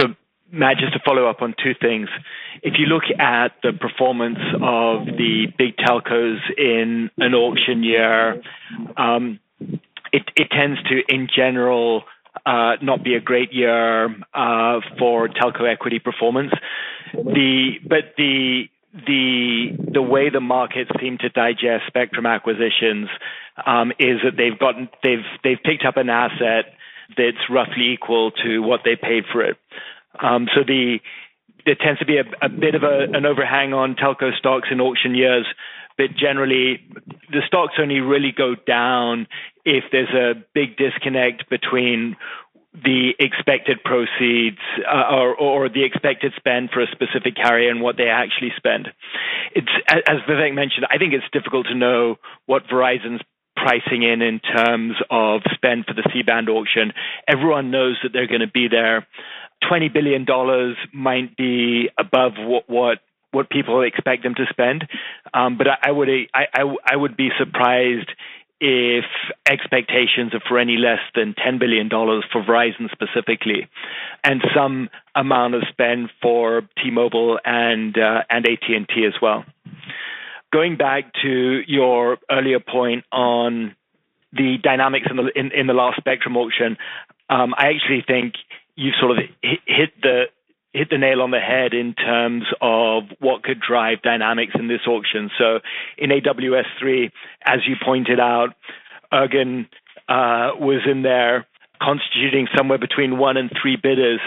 [0.01, 0.09] So
[0.51, 2.09] Matt, just to follow up on two things.
[2.63, 8.43] If you look at the performance of the big telcos in an auction year,
[8.97, 9.41] um,
[10.15, 12.05] it, it tends to, in general,
[12.47, 16.53] uh, not be a great year uh, for telco equity performance.
[17.13, 23.09] The but the the the way the markets seem to digest spectrum acquisitions
[23.67, 26.75] um, is that they've gotten they've they've picked up an asset
[27.17, 29.57] that's roughly equal to what they paid for it.
[30.21, 30.99] Um, so the
[31.67, 34.81] there tends to be a, a bit of a, an overhang on telco stocks in
[34.81, 35.47] auction years,
[35.97, 36.87] but generally
[37.31, 39.27] the stocks only really go down
[39.65, 42.17] if there's a big disconnect between
[42.75, 47.97] the expected proceeds uh, or, or the expected spend for a specific carrier and what
[47.97, 48.89] they actually spend.
[49.55, 50.87] It's as Vivek mentioned.
[50.91, 53.23] I think it's difficult to know what Verizon's
[53.57, 56.93] pricing in in terms of spend for the C-band auction.
[57.29, 59.07] Everyone knows that they're going to be there.
[59.71, 60.27] $20 billion
[60.93, 62.99] might be above what, what
[63.31, 64.87] what people expect them to spend.
[65.33, 68.09] Um, but I, I would I, I, I, would be surprised
[68.67, 69.05] if
[69.45, 73.69] expectations are for any less than $10 billion for Verizon specifically,
[74.25, 79.45] and some amount of spend for T-Mobile and uh, and AT&T as well.
[80.51, 83.77] Going back to your earlier point on
[84.33, 86.79] the dynamics in the in, in the last Spectrum auction,
[87.29, 88.33] um, I actually think
[88.77, 90.25] you sort of hit the
[90.75, 94.81] hit the nail on the head in terms of what could drive dynamics in this
[94.87, 95.31] auction.
[95.39, 95.61] So
[95.97, 97.11] in AWS3,
[97.47, 98.55] as you pointed out,
[99.13, 99.69] Ergen
[100.09, 101.47] uh, was in there
[101.81, 104.21] constituting somewhere between one and three bidders.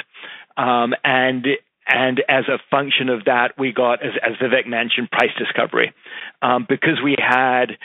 [0.55, 1.45] Um, and
[1.89, 5.93] and as a function of that, we got, as, as Vivek mentioned, price discovery.
[6.41, 7.77] Um, because we had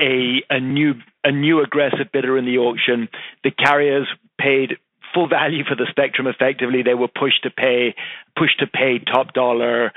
[0.00, 3.08] a, a new a new aggressive bidder in the auction,
[3.44, 4.08] the carriers
[4.40, 4.78] paid
[5.14, 6.26] full value for the spectrum.
[6.26, 7.94] Effectively, they were pushed to pay
[8.36, 9.92] pushed to pay top dollar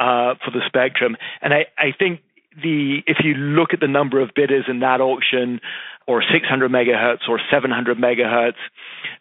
[0.00, 2.20] uh, for the spectrum, and I, I think
[2.62, 5.60] the if you look at the number of bidders in that auction,
[6.08, 8.56] or 600 megahertz or 700 megahertz,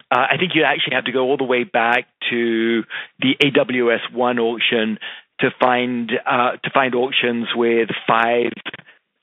[0.09, 2.83] uh, I think you actually have to go all the way back to
[3.19, 4.97] the AWS one auction
[5.41, 8.53] to find uh, to find auctions with five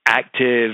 [0.06, 0.72] active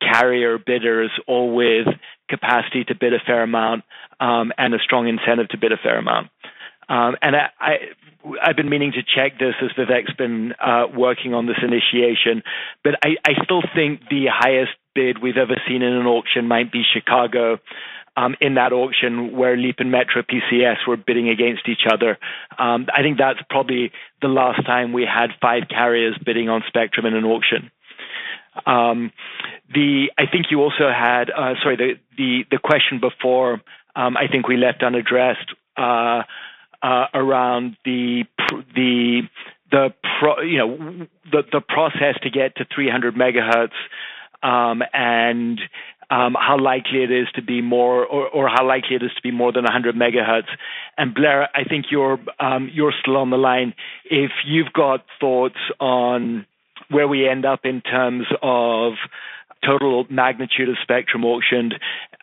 [0.00, 1.86] carrier bidders, all with
[2.28, 3.84] capacity to bid a fair amount
[4.20, 6.28] um, and a strong incentive to bid a fair amount.
[6.88, 7.76] Um, and I, I,
[8.44, 12.42] have been meaning to check this as Vivek's been uh, working on this initiation,
[12.82, 16.72] but I, I, still think the highest bid we've ever seen in an auction might
[16.72, 17.58] be Chicago.
[18.16, 22.18] Um, in that auction, where Leap and Metro PCS were bidding against each other,
[22.58, 27.06] um, I think that's probably the last time we had five carriers bidding on Spectrum
[27.06, 27.70] in an auction.
[28.66, 29.12] Um,
[29.72, 33.60] the I think you also had uh, sorry the the the question before
[33.96, 36.22] um, I think we left unaddressed uh,
[36.82, 38.24] uh, around the
[38.74, 39.22] the
[39.70, 43.72] the pro, you know the the process to get to 300 megahertz
[44.42, 45.60] um, and
[46.10, 49.22] um, how likely it is to be more, or, or, how likely it is to
[49.22, 50.48] be more than 100 megahertz.
[50.98, 53.74] And Blair, I think you're um, you're still on the line.
[54.04, 56.46] If you've got thoughts on
[56.90, 58.94] where we end up in terms of
[59.64, 61.74] total magnitude of spectrum auctioned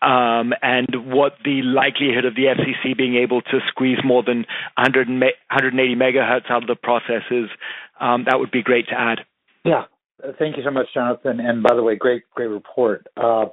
[0.02, 4.46] um, and what the likelihood of the FCC being able to squeeze more than
[4.78, 7.50] 100 180 megahertz out of the process is,
[8.00, 9.20] um, that would be great to add.
[9.64, 9.84] Yeah,
[10.40, 11.40] thank you so much, Jonathan.
[11.40, 13.08] And by the way, great, great report.
[13.16, 13.46] Uh,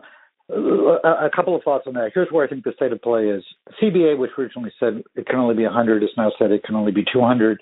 [0.50, 2.10] a couple of thoughts on that.
[2.12, 3.42] Here's where I think the state of play is.
[3.82, 6.92] CBA, which originally said it can only be 100, has now said it can only
[6.92, 7.58] be 200,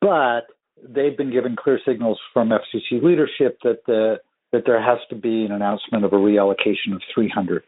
[0.00, 0.42] but
[0.86, 4.20] they've been given clear signals from FCC leadership that the
[4.52, 7.62] that there has to be an announcement of a reallocation of 300.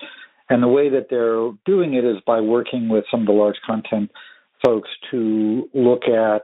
[0.48, 3.58] And the way that they're doing it is by working with some of the large
[3.66, 4.10] content
[4.64, 6.42] folks to look at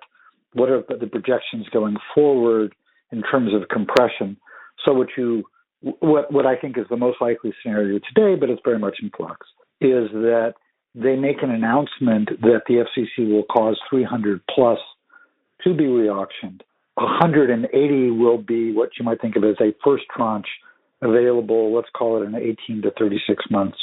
[0.52, 2.74] what are the projections going forward
[3.12, 4.36] in terms of compression.
[4.84, 5.44] So what you
[5.80, 9.10] what what I think is the most likely scenario today, but it's very much in
[9.16, 9.46] flux,
[9.80, 10.54] is that
[10.94, 14.78] they make an announcement that the FCC will cause 300 plus
[15.66, 16.60] to be reauctioned.
[16.94, 20.46] 180 will be what you might think of as a first tranche
[21.02, 23.78] available, let's call it an 18 to 36 months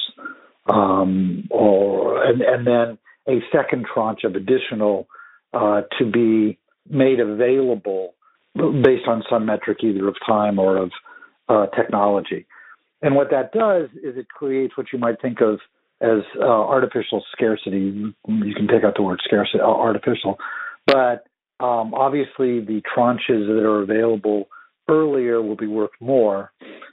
[0.67, 5.07] um, or and, and then a second tranche of additional
[5.53, 6.57] uh, to be
[6.89, 8.15] made available
[8.55, 10.91] based on some metric either of time or of
[11.49, 12.45] uh, technology.
[13.01, 15.59] And what that does is it creates what you might think of
[16.01, 18.13] as uh, artificial scarcity.
[18.27, 20.37] You can take out the word scarcity, uh, artificial,
[20.85, 21.25] but
[21.63, 24.49] um, obviously the tranches that are available
[24.89, 26.51] earlier will be worth more,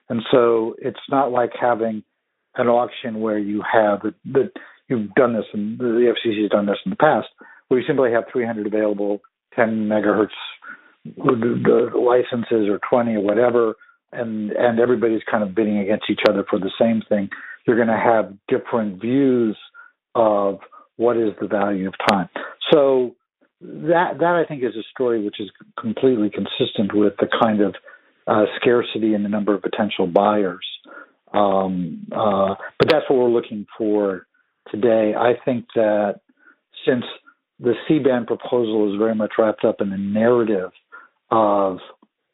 [0.09, 2.05] and so it's not like having
[2.55, 4.03] an auction where you have
[4.33, 4.53] that
[4.89, 7.29] you've done this and the FCC has done this in the past,
[7.69, 9.21] where you simply have 300 available
[9.55, 10.29] 10 megahertz
[11.17, 13.75] licenses or 20 or whatever,
[14.13, 17.29] and and everybody's kind of bidding against each other for the same thing.
[17.67, 19.57] You're going to have different views
[20.15, 20.59] of
[20.97, 22.29] what is the value of time.
[22.73, 23.15] So
[23.61, 27.75] that that I think is a story which is completely consistent with the kind of
[28.27, 30.67] uh, scarcity in the number of potential buyers.
[31.33, 34.27] Um, uh, but that's what we're looking for
[34.71, 35.15] today.
[35.17, 36.21] I think that
[36.87, 37.05] since
[37.59, 40.71] the C-band proposal is very much wrapped up in the narrative
[41.31, 41.79] of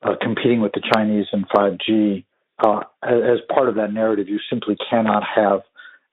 [0.03, 2.25] uh, competing with the Chinese in 5G,
[2.65, 5.61] uh, as part of that narrative, you simply cannot have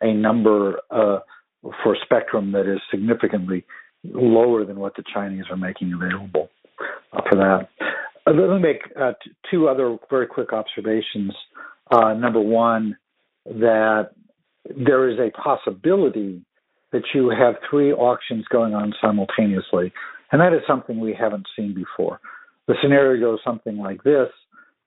[0.01, 1.19] a number uh,
[1.83, 3.65] for spectrum that is significantly
[4.03, 6.49] lower than what the Chinese are making available
[7.13, 7.69] uh, for that.
[8.25, 9.13] Uh, let me make uh,
[9.49, 11.33] two other very quick observations.
[11.91, 12.97] number one,
[13.45, 14.11] that
[14.65, 16.41] there is a possibility
[16.91, 19.91] that you have three auctions going on simultaneously.
[20.31, 22.19] And that is something we haven't seen before.
[22.67, 24.29] The scenario goes something like this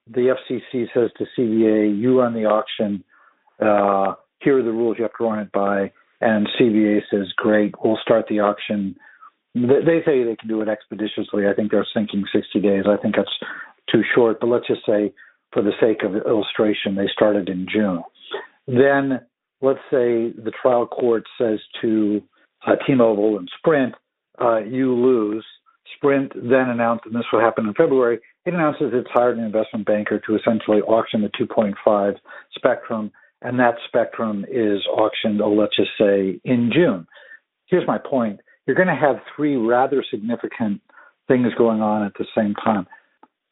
[0.08, 3.02] the FCC says to CBA, you run the auction,
[3.60, 5.92] uh, here are the rules you have to run it by.
[6.20, 8.96] And CBA says, great, we'll start the auction.
[9.54, 11.46] They say they can do it expeditiously.
[11.46, 12.84] I think they're thinking 60 days.
[12.88, 13.28] I think that's
[13.90, 15.12] too short, but let's just say,
[15.52, 18.02] for the sake of illustration, they started in June.
[18.66, 19.20] Then
[19.60, 22.22] let's say the trial court says to
[22.66, 23.94] uh, T-Mobile and Sprint,
[24.40, 25.44] uh, you lose.
[25.96, 29.86] Sprint then announced, and this will happen in February, it announces it's hired an investment
[29.86, 32.16] banker to essentially auction the 2.5
[32.54, 33.10] spectrum,
[33.46, 37.06] and that spectrum is auctioned, oh, let's just say, in June.
[37.66, 38.40] Here's my point.
[38.66, 40.80] You're going to have three rather significant
[41.28, 42.88] things going on at the same time.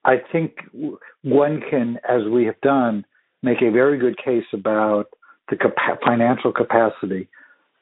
[0.05, 0.57] I think
[1.23, 3.05] one can, as we have done,
[3.45, 5.05] make a very good case about
[5.49, 5.57] the
[6.05, 7.29] financial capacity.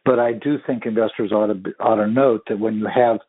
[0.05, 3.21] But I do think investors ought to ought to note that when you have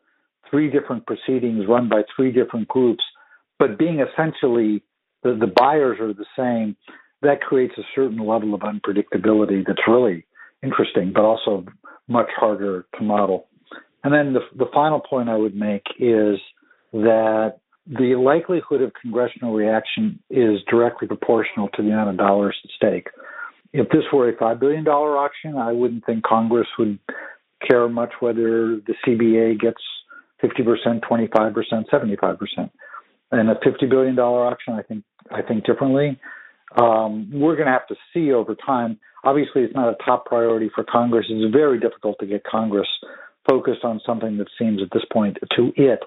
[0.50, 3.04] three different proceedings run by three different groups,
[3.58, 4.82] but being essentially
[5.22, 6.76] the, the buyers are the same,
[7.24, 10.24] that creates a certain level of unpredictability that's really
[10.62, 11.64] interesting, but also
[12.08, 13.48] much harder to model.
[14.02, 16.38] And then the, the final point I would make is
[16.92, 17.56] that
[17.86, 23.08] the likelihood of congressional reaction is directly proportional to the amount of dollars at stake
[23.74, 26.96] if this were a $5 billion auction, I wouldn't think Congress would
[27.68, 29.82] care much whether the CBA gets
[30.42, 32.70] 50%, 25%, 75%.
[33.32, 35.02] And a $50 billion auction, I think,
[35.32, 36.20] I think differently.
[36.76, 38.98] Um, we're going to have to see over time.
[39.22, 41.26] Obviously, it's not a top priority for Congress.
[41.28, 42.88] It's very difficult to get Congress
[43.48, 46.00] focused on something that seems at this point to it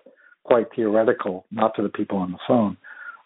[0.43, 2.77] quite theoretical, not to the people on the phone.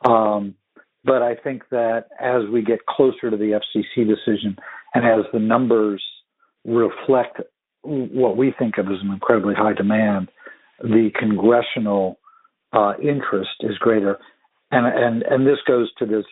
[0.03, 0.55] Um,
[1.03, 4.57] but I think that as we get closer to the FCC decision
[4.93, 6.03] and as the numbers
[6.65, 7.41] reflect
[7.83, 10.29] what we think of as an incredibly high demand,
[10.81, 12.19] the congressional
[12.73, 14.17] uh, interest is greater.
[14.71, 16.25] And, and, and this goes to this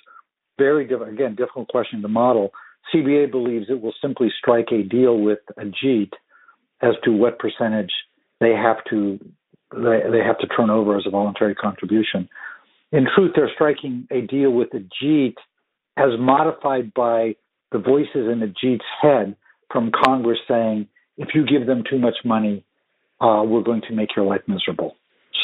[0.60, 2.51] very, again, difficult question to model.
[2.93, 6.12] CBA believes it will simply strike a deal with Ajit
[6.82, 7.91] as to what percentage
[8.39, 9.20] they have to
[9.72, 12.28] they, they have to turn over as a voluntary contribution
[12.91, 15.36] in truth, they're striking a deal with Ajit
[15.97, 17.36] as modified by
[17.72, 19.36] the voices in Ajit's head
[19.72, 20.88] from Congress saying,
[21.18, 22.64] if you give them too much money,
[23.22, 24.95] uh, we're going to make your life miserable.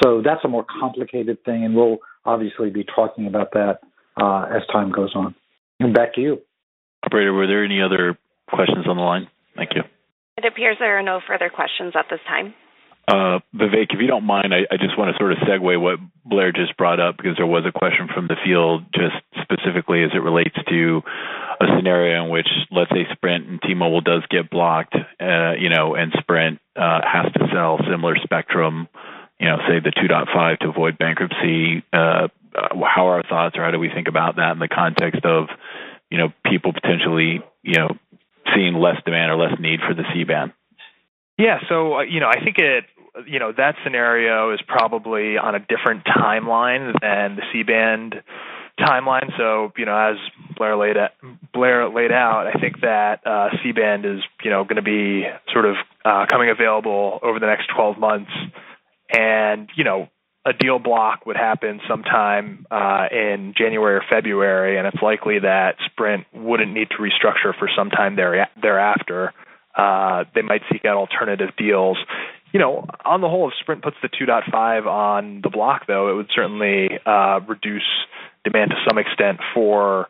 [0.04, 3.80] So that's a more complicated thing, and we'll obviously be talking about that
[4.18, 5.36] uh, as time goes on.
[5.80, 6.42] And back to you.
[7.04, 8.18] Operator, were there any other
[8.50, 9.28] questions on the line?
[9.56, 9.84] Thank you.
[10.38, 12.54] It appears there are no further questions at this time.
[13.08, 16.00] Uh, Vivek, if you don't mind, I, I, just want to sort of segue what
[16.26, 19.14] Blair just brought up because there was a question from the field just
[19.44, 21.02] specifically as it relates to
[21.62, 25.94] a scenario in which, let's say, Sprint and T-Mobile does get blocked, uh, you know,
[25.94, 28.88] and Sprint uh, has to sell similar spectrum,
[29.40, 31.84] you know, say the 2.5 to avoid bankruptcy.
[32.56, 35.26] Uh, how are our thoughts, or how do we think about that in the context
[35.26, 35.48] of,
[36.10, 37.90] you know, people potentially, you know,
[38.56, 40.54] seeing less demand or less need for the C-band?
[41.38, 42.86] Yeah, so uh, you know, I think it
[43.28, 48.16] you know that scenario is probably on a different timeline than the C band
[48.80, 49.32] timeline.
[49.38, 50.18] So, you know, as
[50.58, 51.12] Blair laid out,
[51.54, 55.66] Blair laid out, I think that uh, C-band is, you know, going to be sort
[55.66, 58.32] of uh, coming available over the next 12 months,
[59.10, 60.10] and you know,
[60.46, 65.76] a deal block would happen sometime uh, in January or February, and it's likely that
[65.86, 69.34] Sprint wouldn't need to restructure for some time there, thereafter.
[69.76, 71.98] Uh, they might seek out alternative deals.
[72.54, 76.14] You know, on the whole, if Sprint puts the 2.5 on the block, though, it
[76.14, 77.84] would certainly uh, reduce
[78.44, 80.08] demand to some extent for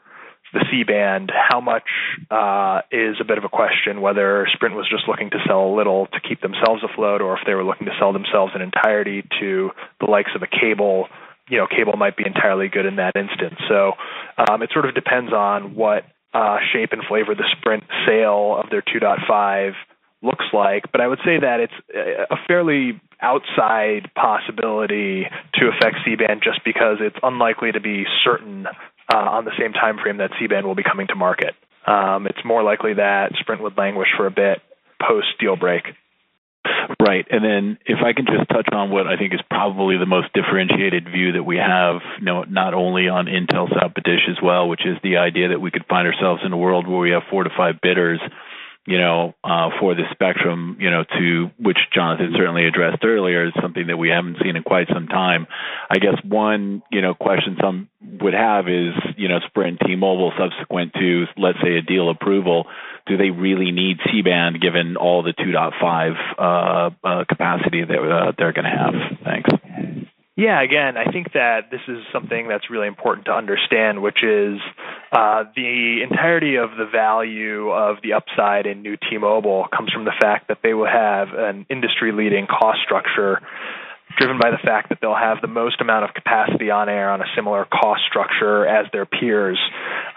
[0.55, 1.31] the C band.
[1.35, 1.85] How much
[2.31, 5.73] uh, is a bit of a question whether Sprint was just looking to sell a
[5.75, 9.27] little to keep themselves afloat, or if they were looking to sell themselves in entirety
[9.39, 11.07] to the likes of a cable.
[11.49, 13.59] You know, cable might be entirely good in that instance.
[13.69, 13.93] So
[14.49, 18.71] um, it sort of depends on what uh, shape and flavor the Sprint sale of
[18.71, 19.73] their 2.5
[20.23, 20.91] looks like.
[20.91, 21.73] But I would say that it's
[22.31, 28.67] a fairly outside possibility to affect C-band just because it's unlikely to be certain
[29.11, 31.53] uh, on the same time frame that C-band will be coming to market.
[31.85, 34.61] Um, it's more likely that Sprint would languish for a bit
[34.99, 35.83] post deal break.
[36.99, 37.25] Right.
[37.29, 40.33] And then if I can just touch on what I think is probably the most
[40.33, 44.67] differentiated view that we have, you know, not only on Intelsat but Dish as well,
[44.67, 47.23] which is the idea that we could find ourselves in a world where we have
[47.29, 48.19] four to five bidders
[48.85, 53.53] you know, uh, for the spectrum, you know, to which Jonathan certainly addressed earlier, is
[53.59, 55.47] something that we haven't seen in quite some time.
[55.89, 57.89] I guess one, you know, question some
[58.21, 62.67] would have is, you know, Sprint, T-Mobile, subsequent to, let's say, a deal approval,
[63.07, 68.53] do they really need C-band given all the 2.5 uh, uh, capacity that uh, they're
[68.53, 68.93] going to have?
[69.23, 69.94] Thanks.
[70.37, 74.59] Yeah, again, I think that this is something that's really important to understand, which is
[75.13, 80.11] uh, the entirety of the value of the upside in new T-Mobile comes from the
[80.19, 83.39] fact that they will have an industry-leading cost structure
[84.17, 87.21] driven by the fact that they'll have the most amount of capacity on air on
[87.21, 89.59] a similar cost structure as their peers.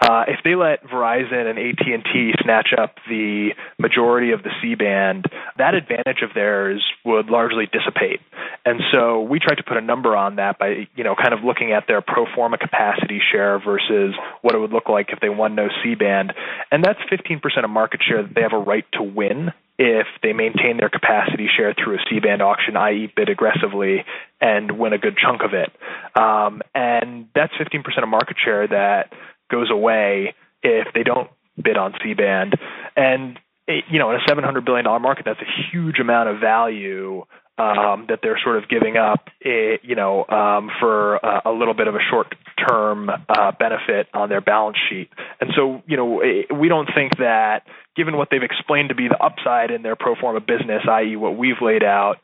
[0.01, 5.25] Uh, if they let Verizon and AT&T snatch up the majority of the C-band,
[5.57, 8.21] that advantage of theirs would largely dissipate.
[8.65, 11.43] And so we tried to put a number on that by, you know, kind of
[11.43, 15.29] looking at their pro forma capacity share versus what it would look like if they
[15.29, 16.33] won no C-band.
[16.71, 20.33] And that's 15% of market share that they have a right to win if they
[20.33, 24.03] maintain their capacity share through a C-band auction, i.e., bid aggressively
[24.41, 25.71] and win a good chunk of it.
[26.21, 29.13] Um, and that's 15% of market share that
[29.49, 32.59] goes away if they don't bid on C-band.
[32.97, 37.23] And you know, in a $700 billion market, that's a huge amount of value
[37.59, 41.73] um, that they're sort of giving up, eh, you know, um, for a, a little
[41.73, 45.09] bit of a short-term uh, benefit on their balance sheet.
[45.41, 47.63] And so, you know, eh, we don't think that,
[47.95, 51.37] given what they've explained to be the upside in their pro forma business, i.e., what
[51.37, 52.17] we've laid out,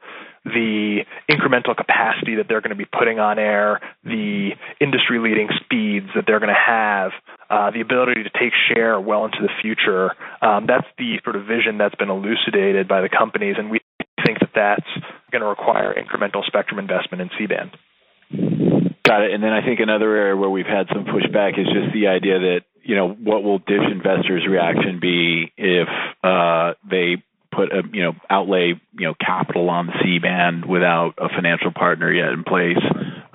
[0.46, 6.08] the incremental capacity that they're going to be putting on air, the industry leading speeds
[6.16, 7.12] that they're going to have,
[7.50, 10.12] uh, the ability to take share well into the future.
[10.42, 13.80] Um, that's the sort of vision that's been elucidated by the companies, and we
[14.26, 17.72] think that that's going to require incremental spectrum investment in C-band.
[19.06, 19.34] Got it.
[19.34, 22.40] And then I think another area where we've had some pushback is just the idea
[22.40, 25.88] that you know what will Dish investors' reaction be if
[26.24, 31.30] uh, they put a you know outlay you know capital on C band without a
[31.30, 32.82] financial partner yet in place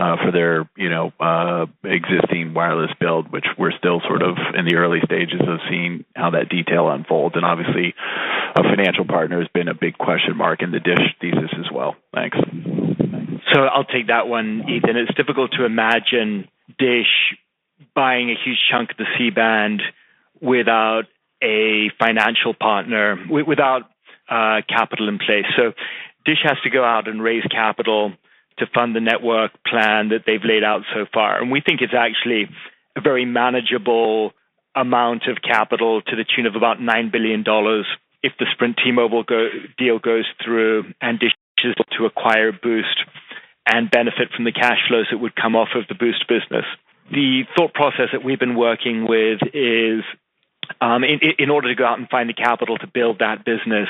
[0.01, 4.65] uh, for their you know uh, existing wireless build, which we're still sort of in
[4.65, 7.37] the early stages of seeing how that detail unfolds.
[7.37, 7.95] And obviously,
[8.57, 11.97] a financial partner has been a big question mark in the Dish thesis as well.
[12.15, 12.39] Thanks.
[13.53, 14.97] So I'll take that one, Ethan.
[14.97, 16.49] It's difficult to imagine
[16.79, 17.37] Dish
[17.95, 19.83] buying a huge chunk of the C band
[20.41, 21.05] without
[21.43, 23.83] a financial partner, without
[24.31, 25.47] uh, capital in place.
[25.57, 25.73] So
[26.25, 28.13] Dish has to go out and raise capital
[28.61, 31.41] to fund the network plan that they've laid out so far.
[31.41, 32.49] And we think it's actually
[32.97, 34.33] a very manageable
[34.75, 37.45] amount of capital to the tune of about $9 billion
[38.23, 39.49] if the Sprint T-Mobile go,
[39.79, 41.33] deal goes through and Dish
[41.65, 43.05] is to acquire Boost
[43.67, 46.65] and benefit from the cash flows that would come off of the Boost business.
[47.11, 50.05] The thought process that we've been working with is
[50.81, 53.89] um, in, in, order to go out and find the capital to build that business,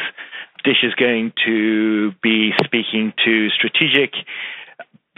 [0.65, 4.13] Dish is going to be speaking to strategic,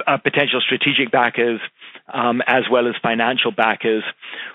[0.07, 1.61] uh, potential strategic backers,
[2.13, 4.05] um, as well as financial backers,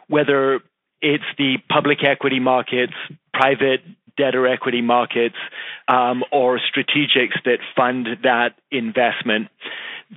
[0.08, 0.62] whether
[1.02, 2.94] it's the public equity markets,
[3.34, 3.82] private
[4.18, 5.36] debt or equity markets,
[5.88, 9.50] um, or strategics that fund that investment.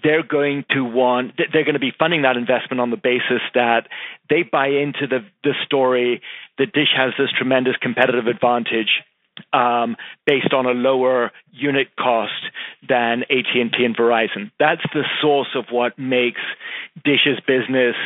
[0.03, 3.89] They're going to want they're going to be funding that investment on the basis that
[4.29, 6.23] they buy into the the story
[6.59, 9.03] that Dish has this tremendous competitive advantage
[9.53, 12.33] um, based on a lower unit cost
[12.89, 14.51] than AT&T and Verizon.
[14.59, 16.41] That's the source of what makes
[17.05, 17.97] Dish's business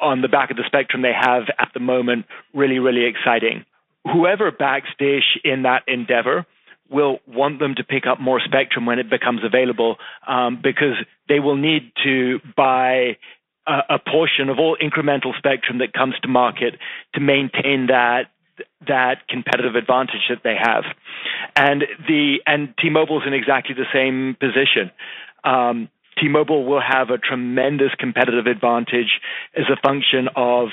[0.00, 3.64] on the back of the spectrum they have at the moment really, really exciting.
[4.04, 6.46] Whoever backs Dish in that endeavor
[6.90, 9.96] will want them to pick up more spectrum when it becomes available
[10.26, 10.96] um, because
[11.28, 13.16] they will need to buy
[13.66, 16.74] a, a portion of all incremental spectrum that comes to market
[17.14, 18.24] to maintain that
[18.86, 20.84] that competitive advantage that they have.
[21.56, 24.90] And the and T-Mobile's in exactly the same position.
[25.44, 25.88] Um,
[26.20, 29.20] T-Mobile will have a tremendous competitive advantage
[29.56, 30.68] as a function of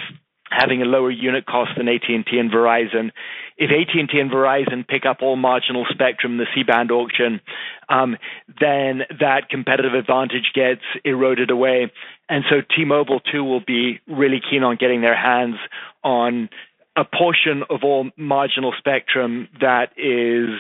[0.50, 3.12] having a lower unit cost than AT&T and Verizon.
[3.58, 7.42] If AT&T and Verizon pick up all marginal spectrum in the C-band auction,
[7.90, 8.18] um,
[8.60, 11.92] then that competitive advantage gets eroded away.
[12.30, 15.58] And so T-Mobile too will be really keen on getting their hands
[16.04, 16.50] on
[16.98, 20.60] a portion of all marginal spectrum that is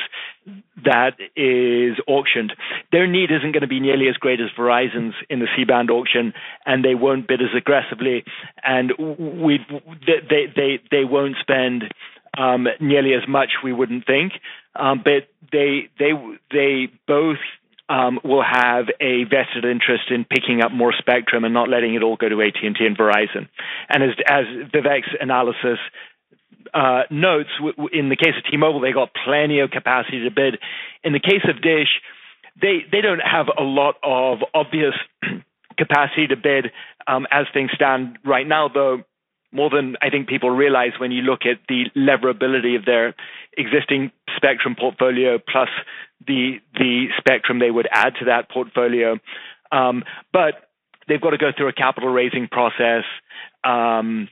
[0.86, 2.54] that is auctioned.
[2.92, 6.34] Their need isn't going to be nearly as great as Verizon's in the C-band auction,
[6.66, 8.24] and they won't bid as aggressively,
[8.64, 9.60] and we
[10.06, 11.86] they they they won't spend
[12.38, 13.50] um, nearly as much.
[13.64, 14.34] We wouldn't think,
[14.76, 16.12] um, but they they
[16.52, 17.40] they both.
[17.90, 22.04] Um, will have a vested interest in picking up more spectrum and not letting it
[22.04, 23.48] all go to AT&T and Verizon.
[23.88, 25.80] And as, as Vivek's analysis
[26.74, 27.50] uh, notes,
[27.94, 30.58] in the case of T-Mobile, they got plenty of capacity to bid.
[31.04, 31.90] In the case of Dish,
[32.62, 34.94] they they don't have a lot of obvious
[35.78, 36.72] capacity to bid
[37.08, 39.04] um, as things stand right now, though.
[39.52, 43.16] More than I think people realize when you look at the leverability of their
[43.58, 45.70] existing spectrum portfolio plus
[46.28, 49.18] the the spectrum they would add to that portfolio.
[49.72, 50.04] Um,
[50.34, 50.70] but
[51.08, 53.04] they've got to go through a capital raising process
[53.64, 54.28] um,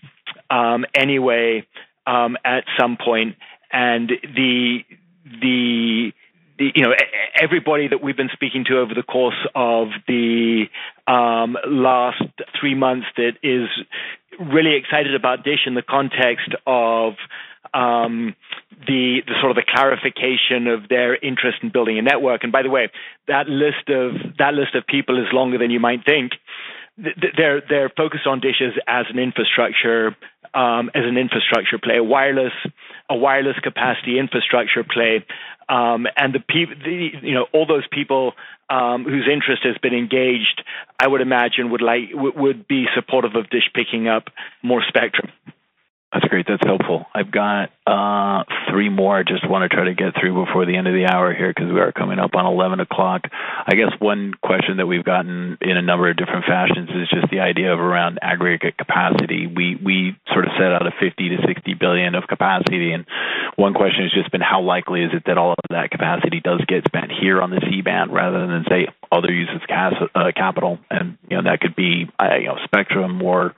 [0.50, 1.66] um, anyway
[2.08, 3.36] um, at some point,
[3.72, 4.80] and the
[5.42, 6.12] the
[6.58, 6.94] you know
[7.40, 10.66] everybody that we've been speaking to over the course of the
[11.08, 12.22] um, last
[12.60, 13.68] three months that is
[14.40, 17.14] really excited about Dish in the context of
[17.74, 18.36] um,
[18.88, 22.44] the, the sort of the clarification of their interest in building a network.
[22.44, 22.90] And by the way,
[23.28, 26.34] that list of that list of people is longer than you might think.
[26.98, 30.16] They're they're focused on dishes as an infrastructure
[30.56, 32.54] um, as an infrastructure play, a wireless
[33.10, 35.26] a wireless capacity infrastructure play,
[35.70, 38.34] um, and the people, you know, all those people
[38.70, 40.64] um, whose interest has been engaged,
[41.00, 44.30] I would imagine would like would be supportive of Dish picking up
[44.64, 45.32] more spectrum.
[46.16, 46.48] That's great.
[46.48, 47.06] That's helpful.
[47.14, 49.20] I've got uh, three more.
[49.20, 51.52] I just want to try to get through before the end of the hour here
[51.52, 53.28] because we are coming up on 11 o'clock.
[53.68, 57.30] I guess one question that we've gotten in a number of different fashions is just
[57.32, 59.46] the idea of around aggregate capacity.
[59.46, 63.06] We we sort of set out a 50 to 60 billion of capacity, and
[63.58, 66.64] one question has just been how likely is it that all of that capacity does
[66.66, 71.18] get spent here on the C band rather than say other uses uh, capital, and
[71.30, 73.54] you know that could be uh, you know spectrum or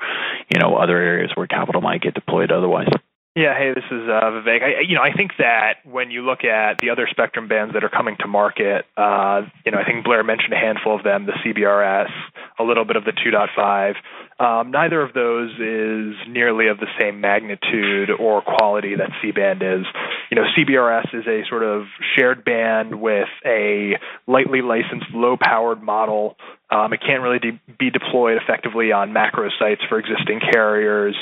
[0.50, 2.90] you know other areas where capital might get deployed otherwise.
[3.38, 4.64] Yeah, hey, this is uh, Vivek.
[4.64, 7.84] I, you know, I think that when you look at the other spectrum bands that
[7.84, 11.28] are coming to market, uh, you know, I think Blair mentioned a handful of them:
[11.28, 12.10] the CBRS,
[12.58, 13.94] a little bit of the 2.5.
[14.40, 19.86] Um, neither of those is nearly of the same magnitude or quality that C-band is.
[20.30, 21.86] You know, CBRS is a sort of
[22.16, 26.38] shared band with a lightly licensed, low-powered model.
[26.70, 31.16] Um, it can't really de- be deployed effectively on macro sites for existing carriers,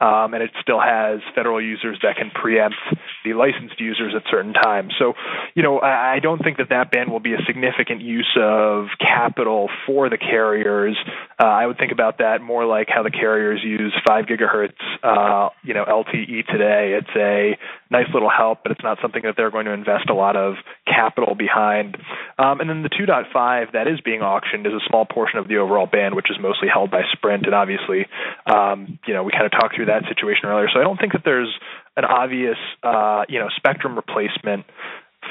[0.00, 2.76] um, and it still has federal users that can preempt
[3.24, 4.94] the licensed users at certain times.
[5.00, 5.14] So,
[5.54, 8.86] you know, I, I don't think that that band will be a significant use of
[9.00, 10.96] capital for the carriers.
[11.38, 14.78] Uh, I would think about that more more like how the carriers use five gigahertz,
[15.02, 16.98] uh, you know, LTE today.
[16.98, 17.56] It's a
[17.90, 20.54] nice little help, but it's not something that they're going to invest a lot of
[20.86, 21.96] capital behind.
[22.38, 25.58] Um, and then the 2.5 that is being auctioned is a small portion of the
[25.58, 27.46] overall band, which is mostly held by Sprint.
[27.46, 28.06] And obviously,
[28.46, 30.68] um, you know, we kind of talked through that situation earlier.
[30.72, 31.52] So I don't think that there's
[31.96, 34.64] an obvious, uh, you know, spectrum replacement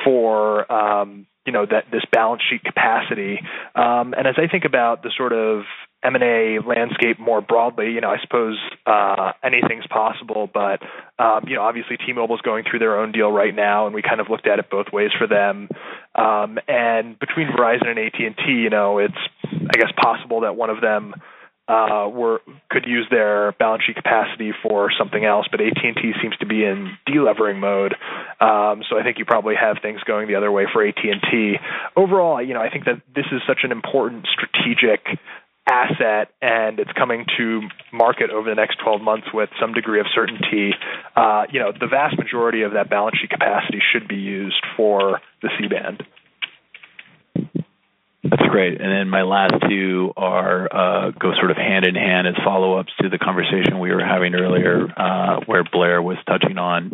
[0.04, 3.40] for um, you know that this balance sheet capacity.
[3.76, 5.64] Um, and as I think about the sort of
[6.04, 10.82] M&A landscape more broadly, you know, I suppose uh, anything's possible, but
[11.20, 14.02] um, you know, obviously T-Mobile is going through their own deal right now, and we
[14.02, 15.70] kind of looked at it both ways for them.
[16.16, 20.82] Um, and between Verizon and AT&T, you know, it's I guess possible that one of
[20.82, 21.14] them
[21.68, 26.46] uh, were could use their balance sheet capacity for something else, but AT&T seems to
[26.46, 27.94] be in delevering mode.
[28.42, 31.56] Um, so I think you probably have things going the other way for AT&T.
[31.96, 35.06] Overall, you know, I think that this is such an important strategic
[35.72, 37.62] asset and it's coming to
[37.94, 40.72] market over the next 12 months with some degree of certainty,
[41.16, 45.22] uh, you know, the vast majority of that balance sheet capacity should be used for
[45.42, 46.04] the C band.
[48.24, 48.80] That's great.
[48.80, 52.78] And then my last two are uh, go sort of hand in hand as follow
[52.78, 56.92] ups to the conversation we were having earlier, uh, where Blair was touching on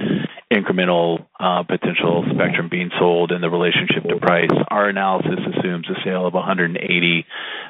[0.50, 4.56] incremental uh, potential spectrum being sold and the relationship to price.
[4.72, 7.26] Our analysis assumes a sale of 180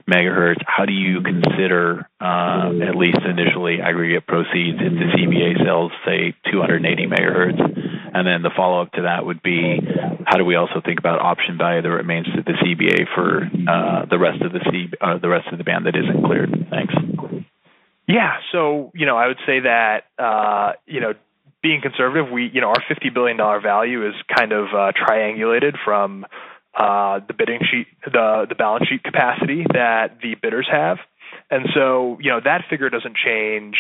[0.08, 0.62] megahertz.
[0.68, 6.36] How do you consider, um, at least initially, aggregate proceeds if the CBA sells, say,
[6.51, 7.86] 280 megahertz?
[8.14, 9.80] And then the follow up to that would be
[10.26, 14.05] how do we also think about option value that remains to the CBA for uh,
[14.10, 16.68] the rest of the C, uh, the rest of the band that isn't cleared?
[16.70, 16.93] Thanks.
[18.08, 21.14] Yeah, so you know, I would say that uh, you know,
[21.62, 26.26] being conservative, we you know, our fifty billion dollar value is kind of triangulated from
[26.78, 30.97] the bidding sheet, the the balance sheet capacity that the bidders have.
[31.49, 33.76] And so, you know, that figure doesn't change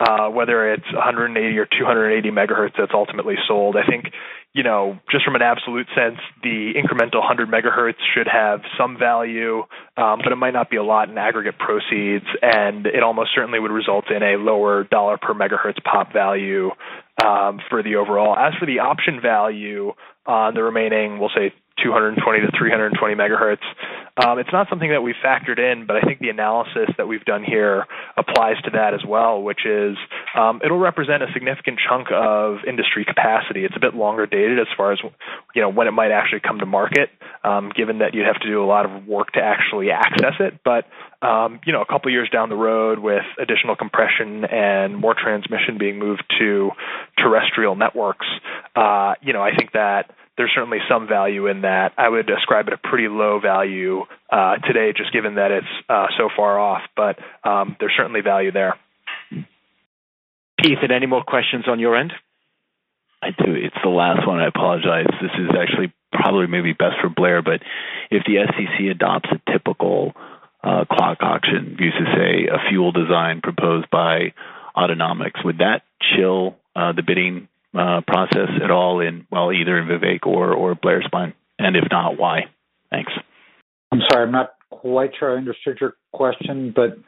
[0.00, 3.76] uh, whether it's 180 or 280 megahertz that's ultimately sold.
[3.76, 4.06] I think,
[4.54, 9.58] you know, just from an absolute sense, the incremental 100 megahertz should have some value,
[9.98, 13.60] um, but it might not be a lot in aggregate proceeds, and it almost certainly
[13.60, 16.70] would result in a lower dollar per megahertz pop value
[17.22, 18.34] um, for the overall.
[18.34, 19.92] As for the option value
[20.24, 23.64] on the remaining, we'll say 220 to 320 megahertz.
[24.16, 27.24] Um, it's not something that we factored in, but I think the analysis that we've
[27.24, 29.96] done here applies to that as well, which is
[30.36, 33.64] um, it'll represent a significant chunk of industry capacity.
[33.64, 34.98] It's a bit longer dated as far as
[35.54, 37.10] you know when it might actually come to market,
[37.44, 40.60] um, given that you'd have to do a lot of work to actually access it.
[40.64, 40.86] But
[41.22, 45.78] um, you know, a couple years down the road, with additional compression and more transmission
[45.78, 46.70] being moved to
[47.18, 48.26] terrestrial networks,
[48.74, 50.10] uh, you know, I think that
[50.40, 51.92] there's certainly some value in that.
[51.98, 56.06] I would describe it a pretty low value uh, today, just given that it's uh,
[56.16, 58.78] so far off, but um, there's certainly value there.
[60.64, 62.14] Ethan, any more questions on your end?
[63.22, 63.52] I do.
[63.52, 64.40] It's the last one.
[64.40, 65.08] I apologize.
[65.20, 67.60] This is actually probably maybe best for Blair, but
[68.10, 70.14] if the FCC adopts a typical
[70.64, 74.32] uh, clock auction, uses say a fuel design proposed by
[74.74, 79.86] Auctionomics, would that chill uh, the bidding uh, process at all in well either in
[79.86, 82.42] Vivek or or Blair's mind, and if not, why?
[82.90, 83.12] Thanks.
[83.92, 86.98] I'm sorry, I'm not quite sure I understood your question, but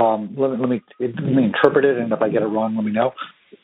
[0.00, 2.76] um, let, me, let me let me interpret it, and if I get it wrong,
[2.76, 3.12] let me know.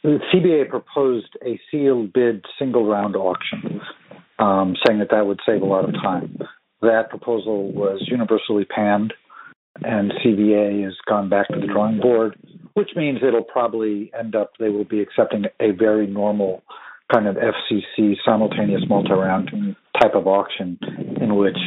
[0.03, 3.81] The CBA proposed a sealed bid single round auction,
[4.39, 6.39] um, saying that that would save a lot of time.
[6.81, 9.13] That proposal was universally panned,
[9.83, 12.37] and CBA has gone back to the drawing board
[12.75, 16.63] which means it'll probably end up they will be accepting a very normal
[17.13, 19.51] kind of FCC simultaneous multi-round
[20.01, 20.79] type of auction
[21.21, 21.59] in which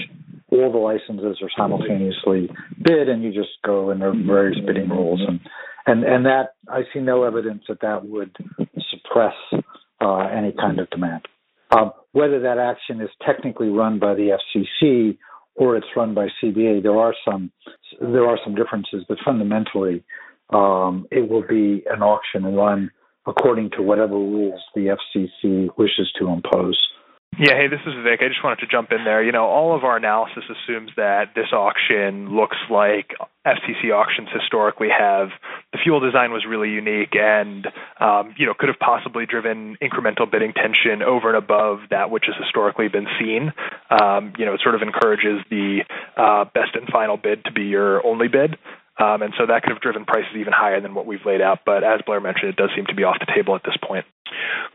[0.52, 2.50] all the licenses are simultaneously
[2.82, 5.40] bid and you just go and there are various bidding rules and
[5.86, 8.36] and and that I see no evidence that that would
[8.90, 9.34] suppress
[10.02, 11.28] uh, any kind of demand.
[11.72, 15.18] Uh, whether that action is technically run by the FCC
[15.56, 17.52] or it's run by CBA, there are some
[18.02, 20.04] there are some differences, but fundamentally,
[20.50, 22.92] um, it will be an auction run
[23.28, 26.78] according to whatever rules the FCC wishes to impose.
[27.38, 28.22] Yeah, hey, this is Vic.
[28.24, 29.22] I just wanted to jump in there.
[29.22, 33.12] You know, all of our analysis assumes that this auction looks like
[33.46, 35.30] FCC auctions historically have.
[35.74, 37.68] The fuel design was really unique and,
[38.00, 42.24] um, you know, could have possibly driven incremental bidding tension over and above that which
[42.28, 43.52] has historically been seen.
[43.92, 45.84] Um, you know, it sort of encourages the
[46.16, 48.56] uh, best and final bid to be your only bid.
[48.98, 51.60] Um, and so that could have driven prices even higher than what we've laid out.
[51.66, 54.06] But as Blair mentioned, it does seem to be off the table at this point.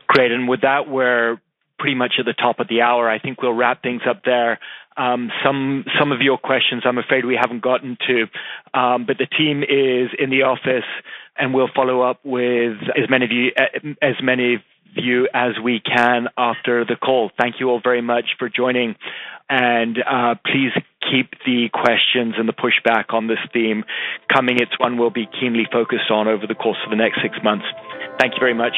[0.07, 0.31] Great.
[0.31, 1.41] And with that, we're
[1.79, 3.09] pretty much at the top of the hour.
[3.09, 4.59] I think we'll wrap things up there.
[4.95, 9.25] Um, some some of your questions, I'm afraid we haven't gotten to, um, but the
[9.25, 10.85] team is in the office,
[11.37, 13.51] and we'll follow up with as many of you
[14.01, 14.63] as many
[14.95, 17.31] you as we can after the call.
[17.39, 18.95] Thank you all very much for joining,
[19.49, 20.71] and uh, please
[21.11, 23.83] keep the questions and the pushback on this theme
[24.31, 24.57] coming.
[24.59, 27.65] It's one we'll be keenly focused on over the course of the next six months.
[28.19, 28.73] Thank you very much.